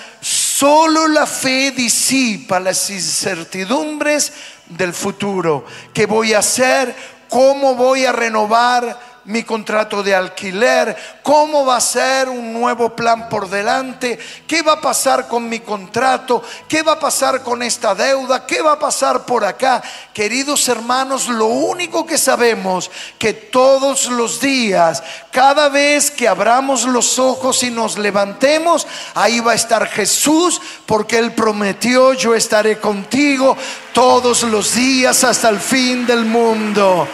Solo 0.61 1.07
la 1.07 1.25
fe 1.25 1.71
disipa 1.71 2.59
las 2.59 2.91
incertidumbres 2.91 4.31
del 4.69 4.93
futuro. 4.93 5.65
¿Qué 5.91 6.05
voy 6.05 6.35
a 6.35 6.37
hacer? 6.37 6.95
¿Cómo 7.27 7.73
voy 7.73 8.05
a 8.05 8.11
renovar 8.11 9.10
mi 9.25 9.43
contrato 9.43 10.01
de 10.01 10.15
alquiler, 10.15 10.95
cómo 11.21 11.65
va 11.65 11.77
a 11.77 11.81
ser 11.81 12.27
un 12.27 12.53
nuevo 12.53 12.95
plan 12.95 13.29
por 13.29 13.49
delante, 13.49 14.17
qué 14.47 14.61
va 14.61 14.73
a 14.73 14.81
pasar 14.81 15.27
con 15.27 15.47
mi 15.47 15.59
contrato, 15.59 16.43
qué 16.67 16.81
va 16.81 16.93
a 16.93 16.99
pasar 16.99 17.43
con 17.43 17.61
esta 17.61 17.93
deuda, 17.93 18.45
qué 18.45 18.61
va 18.61 18.73
a 18.73 18.79
pasar 18.79 19.25
por 19.25 19.45
acá. 19.45 19.81
Queridos 20.13 20.67
hermanos, 20.67 21.27
lo 21.27 21.45
único 21.45 22.05
que 22.05 22.17
sabemos 22.17 22.89
que 23.19 23.33
todos 23.33 24.09
los 24.09 24.41
días, 24.41 25.03
cada 25.31 25.69
vez 25.69 26.09
que 26.09 26.27
abramos 26.27 26.83
los 26.83 27.19
ojos 27.19 27.61
y 27.63 27.69
nos 27.69 27.97
levantemos, 27.97 28.87
ahí 29.13 29.39
va 29.39 29.51
a 29.51 29.55
estar 29.55 29.87
Jesús, 29.87 30.59
porque 30.85 31.19
Él 31.19 31.33
prometió, 31.33 32.13
yo 32.13 32.33
estaré 32.33 32.79
contigo 32.79 33.55
todos 33.93 34.43
los 34.43 34.73
días 34.73 35.23
hasta 35.23 35.49
el 35.49 35.59
fin 35.59 36.05
del 36.05 36.25
mundo. 36.25 37.07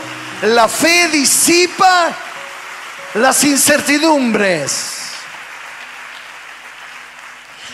La 0.44 0.68
fe 0.68 1.08
disipa 1.08 2.16
las 3.16 3.44
incertidumbres. 3.44 4.94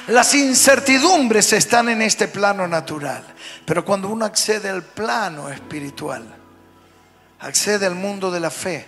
Las 0.07 0.33
incertidumbres 0.33 1.51
están 1.53 1.89
en 1.89 2.01
este 2.01 2.29
plano 2.29 2.67
natural, 2.67 3.23
pero 3.65 3.83
cuando 3.83 4.07
uno 4.07 4.25
accede 4.25 4.69
al 4.69 4.83
plano 4.83 5.49
espiritual, 5.49 6.23
accede 7.39 7.85
al 7.85 7.95
mundo 7.95 8.31
de 8.31 8.39
la 8.39 8.49
fe, 8.49 8.87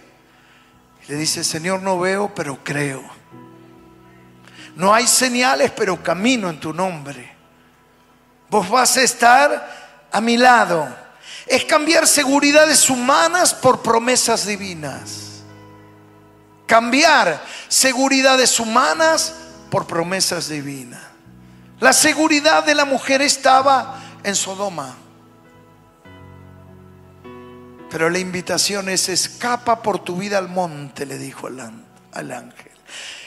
le 1.08 1.16
dice, 1.16 1.44
Señor, 1.44 1.82
no 1.82 2.00
veo, 2.00 2.34
pero 2.34 2.60
creo. 2.64 3.04
No 4.76 4.94
hay 4.94 5.08
señales, 5.08 5.72
pero 5.72 6.02
camino 6.02 6.50
en 6.50 6.60
tu 6.60 6.74
nombre. 6.74 7.34
Vos 8.50 8.70
vas 8.70 8.98
a 8.98 9.02
estar 9.02 10.08
a 10.12 10.22
mi 10.22 10.38
lado 10.38 11.05
es 11.48 11.66
cambiar 11.66 12.08
seguridades 12.08 12.90
humanas 12.90 13.54
por 13.54 13.82
promesas 13.82 14.46
divinas. 14.46 15.42
Cambiar 16.66 17.44
seguridades 17.68 18.60
humanas 18.60 19.34
por 19.70 19.86
promesas 19.86 20.50
divinas. 20.50 21.02
La 21.80 21.94
seguridad 21.94 22.64
de 22.64 22.74
la 22.74 22.86
mujer 22.86 23.22
estaba 23.22 24.02
en 24.24 24.36
Sodoma. 24.36 24.96
Pero 27.92 28.10
la 28.10 28.18
invitación 28.18 28.90
es 28.90 29.10
escapa 29.10 29.82
por 29.82 30.00
tu 30.00 30.16
vida 30.16 30.40
al 30.40 30.50
monte, 30.50 31.06
le 31.06 31.18
dijo 31.18 31.48
al 31.48 32.32
ángel. 32.32 32.72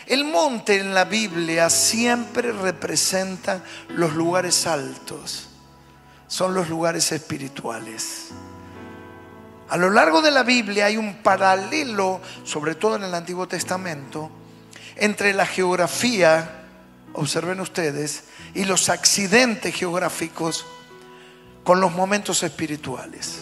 El 0.07 0.25
monte 0.25 0.81
en 0.81 0.95
la 0.95 1.05
Biblia 1.05 1.71
siempre 1.71 2.51
representa 2.51 3.63
los 3.91 4.15
lugares 4.15 4.67
altos 4.67 5.48
son 6.29 6.55
los 6.55 6.69
lugares 6.69 7.11
espirituales. 7.11 8.29
A 9.71 9.77
lo 9.77 9.91
largo 9.91 10.23
de 10.23 10.31
la 10.31 10.45
Biblia 10.45 10.87
hay 10.87 10.97
un 10.97 11.23
paralelo, 11.23 12.21
sobre 12.45 12.75
todo 12.75 12.97
en 12.97 13.03
el 13.03 13.15
Antiguo 13.15 13.49
Testamento, 13.49 14.31
entre 14.97 15.35
la 15.35 15.47
geografía, 15.47 16.67
observen 17.15 17.61
ustedes, 17.61 18.25
y 18.55 18.65
los 18.65 18.89
accidentes 18.89 19.75
geográficos 19.75 20.65
con 21.65 21.81
los 21.81 21.93
momentos 21.93 22.43
espirituales. 22.43 23.41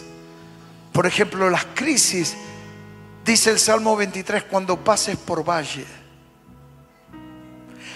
Por 0.91 1.05
ejemplo, 1.05 1.49
las 1.49 1.65
crisis, 1.75 2.35
dice 3.23 3.51
el 3.51 3.59
Salmo 3.59 3.95
23, 3.95 4.43
cuando 4.43 4.83
pases 4.83 5.15
por 5.15 5.47
valle. 5.47 5.85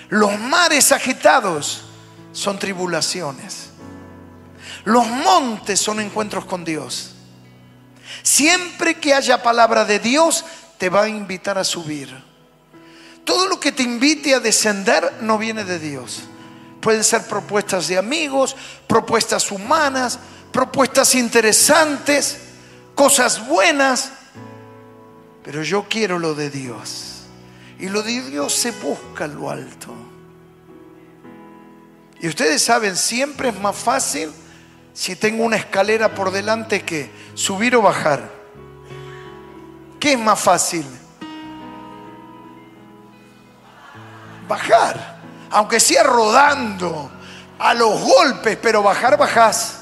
Los 0.10 0.40
mares 0.40 0.92
agitados 0.92 1.84
son 2.32 2.60
tribulaciones. 2.60 3.71
Los 4.84 5.08
montes 5.08 5.80
son 5.80 6.00
encuentros 6.00 6.46
con 6.46 6.64
Dios. 6.64 7.14
Siempre 8.24 8.96
que 8.96 9.14
haya 9.14 9.42
palabra 9.42 9.86
de 9.86 10.00
Dios, 10.00 10.44
te 10.78 10.90
va 10.90 11.04
a 11.04 11.10
invitar 11.10 11.58
a 11.58 11.64
subir. 11.64 12.12
Todo 13.24 13.48
lo 13.48 13.60
que 13.60 13.72
te 13.72 13.84
invite 13.84 14.34
a 14.34 14.40
descender 14.40 15.20
no 15.22 15.38
viene 15.38 15.64
de 15.64 15.80
Dios. 15.80 16.24
Pueden 16.82 17.04
ser 17.04 17.24
propuestas 17.28 17.88
de 17.88 17.98
amigos, 17.98 18.56
propuestas 18.88 19.52
humanas, 19.52 20.18
propuestas 20.52 21.14
interesantes, 21.14 22.40
cosas 22.96 23.48
buenas. 23.48 24.12
Pero 25.44 25.62
yo 25.62 25.86
quiero 25.88 26.18
lo 26.18 26.34
de 26.34 26.50
Dios. 26.50 27.24
Y 27.80 27.90
lo 27.90 28.02
de 28.02 28.22
Dios 28.22 28.54
se 28.54 28.72
busca 28.72 29.26
en 29.26 29.36
lo 29.36 29.50
alto. 29.50 29.94
Y 32.20 32.28
ustedes 32.28 32.64
saben, 32.64 32.96
siempre 32.96 33.50
es 33.50 33.60
más 33.60 33.76
fácil 33.76 34.32
si 34.94 35.16
tengo 35.16 35.44
una 35.44 35.58
escalera 35.58 36.14
por 36.14 36.32
delante 36.32 36.84
que 36.84 37.12
subir 37.34 37.76
o 37.76 37.82
bajar? 37.82 38.30
¿Qué 40.00 40.14
es 40.14 40.20
más 40.20 40.40
fácil? 40.40 40.86
Bajar, 44.48 45.20
aunque 45.52 45.80
sea 45.80 46.04
rodando, 46.04 47.12
a 47.62 47.76
los 47.76 48.02
golpes, 48.02 48.58
pero 48.60 48.82
bajar 48.82 49.18
bajás. 49.18 49.82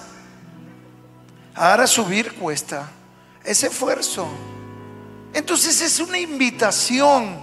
Ahora 1.55 1.87
subir 1.87 2.33
cuesta, 2.35 2.89
ese 3.43 3.67
esfuerzo. 3.67 4.27
Entonces 5.33 5.81
es 5.81 5.99
una 5.99 6.19
invitación 6.19 7.39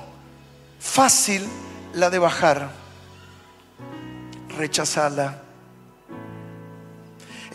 fácil 0.79 1.49
la 1.95 2.11
de 2.11 2.19
bajar. 2.19 2.71
Rechazala 4.57 5.46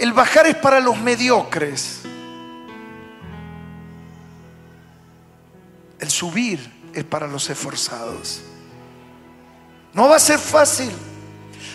el 0.02 0.14
bajar 0.14 0.48
es 0.48 0.56
para 0.56 0.80
los 0.80 0.98
mediocres. 0.98 2.00
El 6.00 6.10
subir 6.10 6.90
es 6.92 7.04
para 7.04 7.28
los 7.28 7.48
esforzados. 7.52 8.42
No 9.94 10.10
va 10.10 10.16
a 10.16 10.20
ser 10.20 10.40
fácil. 10.40 10.92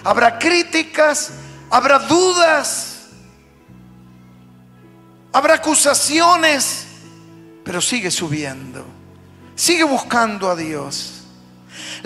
Habrá 0.03 0.41
críticas, 0.41 1.31
habrá 1.71 2.01
dudas, 2.01 3.11
habrá 5.33 5.55
acusaciones, 5.55 6.85
pero 7.65 7.81
sigue 7.81 8.11
subiendo. 8.11 8.85
Sigue 9.55 9.85
buscando 9.85 10.51
a 10.51 10.57
Dios. 10.57 11.16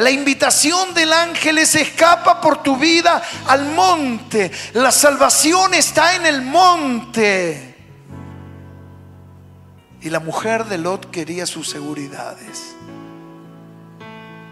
La 0.01 0.11
invitación 0.11 0.95
del 0.95 1.13
ángel 1.13 1.59
es 1.59 1.75
escapa 1.75 2.41
por 2.41 2.63
tu 2.63 2.79
vida 2.79 3.23
al 3.47 3.67
monte. 3.67 4.51
La 4.73 4.91
salvación 4.91 5.75
está 5.75 6.17
en 6.17 6.25
el 6.25 6.41
monte. 6.41 7.77
Y 10.01 10.09
la 10.09 10.21
mujer 10.21 10.65
de 10.65 10.79
Lot 10.79 11.11
quería 11.11 11.45
sus 11.45 11.69
seguridades. 11.69 12.75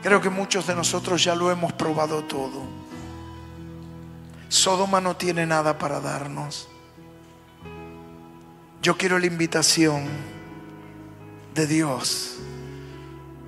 Creo 0.03 0.21
que 0.21 0.29
muchos 0.29 0.67
de 0.67 0.75
nosotros 0.75 1.25
ya 1.25 1.35
lo 1.35 1.51
hemos 1.51 1.73
probado 1.73 2.25
todo. 2.25 2.65
Sodoma 4.51 5.01
no 5.01 5.17
tiene 5.17 5.47
nada 5.47 5.79
para 5.79 5.99
darnos. 5.99 6.69
Yo 8.83 8.99
quiero 8.99 9.19
la 9.19 9.27
invitación 9.27 10.09
de 11.55 11.67
Dios. 11.67 12.35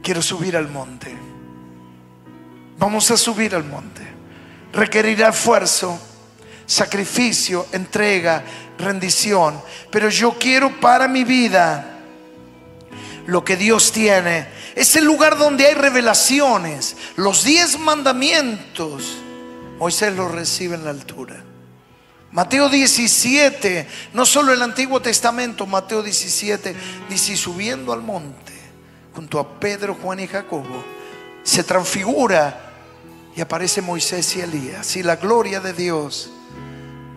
Quiero 0.02 0.22
subir 0.22 0.56
al 0.56 0.70
monte. 0.70 1.39
Vamos 2.80 3.10
a 3.10 3.18
subir 3.18 3.54
al 3.54 3.64
monte. 3.64 4.00
Requerirá 4.72 5.28
esfuerzo, 5.28 6.00
sacrificio, 6.64 7.66
entrega, 7.72 8.42
rendición. 8.78 9.60
Pero 9.90 10.08
yo 10.08 10.38
quiero 10.38 10.80
para 10.80 11.06
mi 11.06 11.22
vida 11.22 11.98
lo 13.26 13.44
que 13.44 13.58
Dios 13.58 13.92
tiene. 13.92 14.48
Es 14.74 14.96
el 14.96 15.04
lugar 15.04 15.36
donde 15.36 15.66
hay 15.66 15.74
revelaciones. 15.74 16.96
Los 17.16 17.44
diez 17.44 17.78
mandamientos. 17.78 19.18
Moisés 19.78 20.14
los 20.14 20.30
recibe 20.30 20.74
en 20.76 20.84
la 20.84 20.90
altura. 20.90 21.44
Mateo 22.32 22.70
17, 22.70 23.86
no 24.14 24.24
solo 24.24 24.54
el 24.54 24.62
Antiguo 24.62 25.02
Testamento, 25.02 25.66
Mateo 25.66 26.02
17 26.02 26.74
dice, 27.10 27.36
subiendo 27.36 27.92
al 27.92 28.00
monte, 28.00 28.54
junto 29.14 29.38
a 29.38 29.60
Pedro, 29.60 29.98
Juan 30.00 30.20
y 30.20 30.28
Jacobo, 30.28 30.82
se 31.42 31.64
transfigura 31.64 32.69
y 33.34 33.40
aparece 33.40 33.82
Moisés 33.82 34.36
y 34.36 34.40
Elías. 34.40 34.96
Y 34.96 35.02
la 35.02 35.16
gloria 35.16 35.60
de 35.60 35.72
Dios 35.72 36.30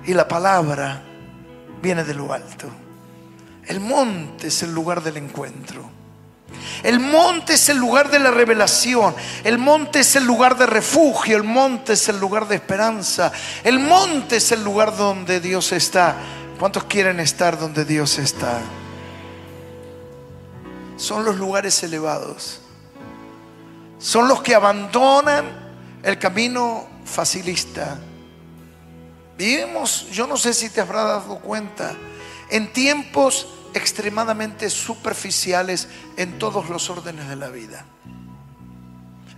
y 0.05 0.13
la 0.13 0.27
palabra 0.27 1.03
viene 1.81 2.03
de 2.03 2.13
lo 2.13 2.31
alto. 2.31 2.67
El 3.65 3.79
monte 3.79 4.47
es 4.47 4.63
el 4.63 4.73
lugar 4.73 5.01
del 5.01 5.17
encuentro. 5.17 5.89
El 6.83 6.99
monte 6.99 7.53
es 7.53 7.69
el 7.69 7.77
lugar 7.77 8.11
de 8.11 8.19
la 8.19 8.31
revelación. 8.31 9.15
El 9.43 9.57
monte 9.57 10.01
es 10.01 10.15
el 10.15 10.25
lugar 10.25 10.57
de 10.57 10.65
refugio. 10.65 11.37
El 11.37 11.43
monte 11.43 11.93
es 11.93 12.09
el 12.09 12.19
lugar 12.19 12.47
de 12.47 12.55
esperanza. 12.55 13.31
El 13.63 13.79
monte 13.79 14.37
es 14.37 14.51
el 14.51 14.63
lugar 14.63 14.95
donde 14.95 15.39
Dios 15.39 15.71
está. 15.71 16.15
¿Cuántos 16.59 16.83
quieren 16.83 17.19
estar 17.19 17.57
donde 17.57 17.85
Dios 17.85 18.19
está? 18.19 18.59
Son 20.97 21.25
los 21.25 21.37
lugares 21.37 21.81
elevados. 21.83 22.59
Son 23.97 24.27
los 24.27 24.41
que 24.41 24.53
abandonan 24.53 25.62
el 26.03 26.19
camino 26.19 26.87
facilista. 27.05 27.99
Vivimos, 29.37 30.09
yo 30.11 30.27
no 30.27 30.37
sé 30.37 30.53
si 30.53 30.69
te 30.69 30.81
habrás 30.81 31.05
dado 31.05 31.39
cuenta, 31.39 31.95
en 32.49 32.71
tiempos 32.71 33.47
extremadamente 33.73 34.69
superficiales 34.69 35.87
en 36.17 36.37
todos 36.37 36.69
los 36.69 36.89
órdenes 36.89 37.27
de 37.27 37.35
la 37.35 37.47
vida. 37.47 37.85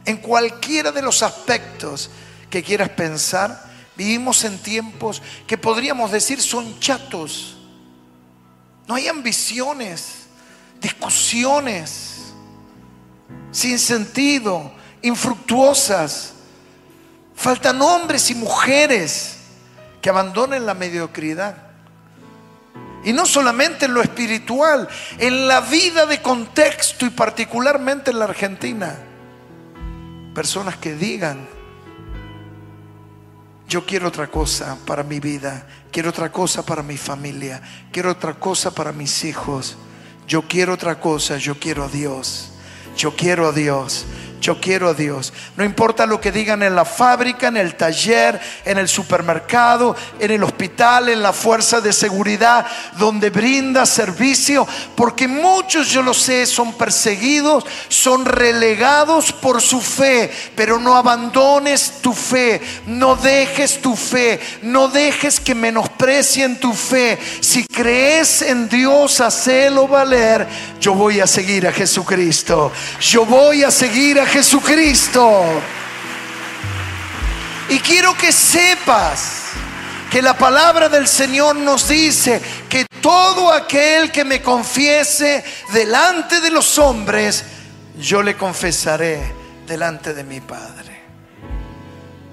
En 0.05 0.17
cualquiera 0.17 0.91
de 0.91 1.01
los 1.01 1.23
aspectos 1.23 2.09
que 2.49 2.61
quieras 2.61 2.89
pensar, 2.89 3.63
vivimos 3.95 4.43
en 4.43 4.59
tiempos 4.59 5.21
que 5.47 5.57
podríamos 5.57 6.11
decir 6.11 6.41
son 6.41 6.79
chatos. 6.79 7.57
No 8.87 8.95
hay 8.95 9.07
ambiciones, 9.07 10.27
discusiones 10.81 12.15
sin 13.51 13.79
sentido, 13.79 14.71
infructuosas. 15.01 16.34
Faltan 17.35 17.81
hombres 17.81 18.29
y 18.31 18.35
mujeres 18.35 19.37
que 20.01 20.09
abandonen 20.09 20.65
la 20.65 20.73
mediocridad. 20.73 21.57
Y 23.03 23.13
no 23.13 23.25
solamente 23.25 23.85
en 23.85 23.93
lo 23.93 24.01
espiritual, 24.01 24.87
en 25.19 25.47
la 25.47 25.61
vida 25.61 26.05
de 26.05 26.21
contexto 26.21 27.05
y 27.05 27.11
particularmente 27.11 28.11
en 28.11 28.19
la 28.19 28.25
Argentina. 28.25 28.95
Personas 30.33 30.77
que 30.77 30.95
digan, 30.95 31.47
yo 33.67 33.85
quiero 33.85 34.07
otra 34.07 34.27
cosa 34.27 34.77
para 34.85 35.03
mi 35.03 35.19
vida, 35.19 35.67
quiero 35.91 36.09
otra 36.09 36.31
cosa 36.31 36.63
para 36.65 36.83
mi 36.83 36.97
familia, 36.97 37.61
quiero 37.91 38.11
otra 38.11 38.33
cosa 38.35 38.71
para 38.71 38.91
mis 38.91 39.23
hijos, 39.23 39.75
yo 40.27 40.43
quiero 40.43 40.73
otra 40.73 40.99
cosa, 40.99 41.37
yo 41.37 41.59
quiero 41.59 41.83
a 41.83 41.87
Dios, 41.87 42.51
yo 42.95 43.15
quiero 43.15 43.47
a 43.47 43.51
Dios. 43.51 44.05
Yo 44.45 44.61
quiero 44.61 44.89
a 44.89 44.93
Dios. 44.93 45.33
No 45.57 45.63
importa 45.63 46.05
lo 46.05 46.21
que 46.21 46.31
digan 46.31 46.61
en 46.61 46.75
la 46.75 46.85
fábrica, 46.85 47.47
en 47.47 47.57
el 47.57 47.73
taller, 47.73 48.39
en 48.63 48.77
el 48.77 48.87
supermercado, 48.87 49.95
en 50.19 50.29
el 50.29 50.43
hospital, 50.43 51.09
en 51.09 51.23
la 51.23 51.33
fuerza 51.33 51.81
de 51.81 51.91
seguridad, 51.91 52.63
donde 52.99 53.31
brinda 53.31 53.87
servicio, 53.87 54.67
porque 54.93 55.27
muchos, 55.27 55.87
yo 55.89 56.03
lo 56.03 56.13
sé, 56.13 56.45
son 56.45 56.73
perseguidos, 56.73 57.65
son 57.87 58.23
relegados 58.23 59.31
por 59.31 59.63
su 59.63 59.81
fe, 59.81 60.31
pero 60.55 60.77
no 60.77 60.95
abandones 60.95 61.93
tu 62.03 62.13
fe, 62.13 62.61
no 62.85 63.15
dejes 63.15 63.81
tu 63.81 63.95
fe, 63.95 64.39
no 64.61 64.89
dejes 64.89 65.39
que 65.39 65.55
menosprecien 65.55 66.59
tu 66.59 66.71
fe. 66.71 67.17
Si 67.41 67.65
crees 67.65 68.43
en 68.43 68.69
Dios, 68.69 69.21
hacelo 69.21 69.87
valer. 69.87 70.47
Yo 70.79 70.93
voy 70.93 71.19
a 71.19 71.25
seguir 71.25 71.65
a 71.65 71.71
Jesucristo. 71.71 72.71
Yo 72.99 73.25
voy 73.25 73.63
a 73.63 73.71
seguir 73.71 74.19
a 74.19 74.25
Jesucristo. 74.27 74.34
Jesucristo. 74.35 75.45
Y 77.69 77.79
quiero 77.79 78.17
que 78.17 78.33
sepas 78.33 79.43
que 80.11 80.21
la 80.21 80.37
palabra 80.37 80.89
del 80.89 81.07
Señor 81.07 81.55
nos 81.55 81.87
dice 81.87 82.41
que 82.67 82.85
todo 82.99 83.49
aquel 83.53 84.11
que 84.11 84.25
me 84.25 84.41
confiese 84.41 85.41
delante 85.71 86.41
de 86.41 86.51
los 86.51 86.77
hombres, 86.77 87.45
yo 87.97 88.21
le 88.21 88.35
confesaré 88.35 89.21
delante 89.65 90.13
de 90.13 90.25
mi 90.25 90.41
Padre. 90.41 91.01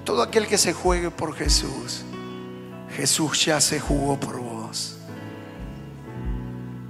Todo 0.03 0.23
aquel 0.23 0.45
que 0.45 0.57
se 0.57 0.73
juegue 0.73 1.09
por 1.09 1.33
Jesús, 1.37 2.03
Jesús 2.97 3.45
ya 3.45 3.61
se 3.61 3.79
jugó 3.79 4.19
por 4.19 4.41
vos. 4.41 4.52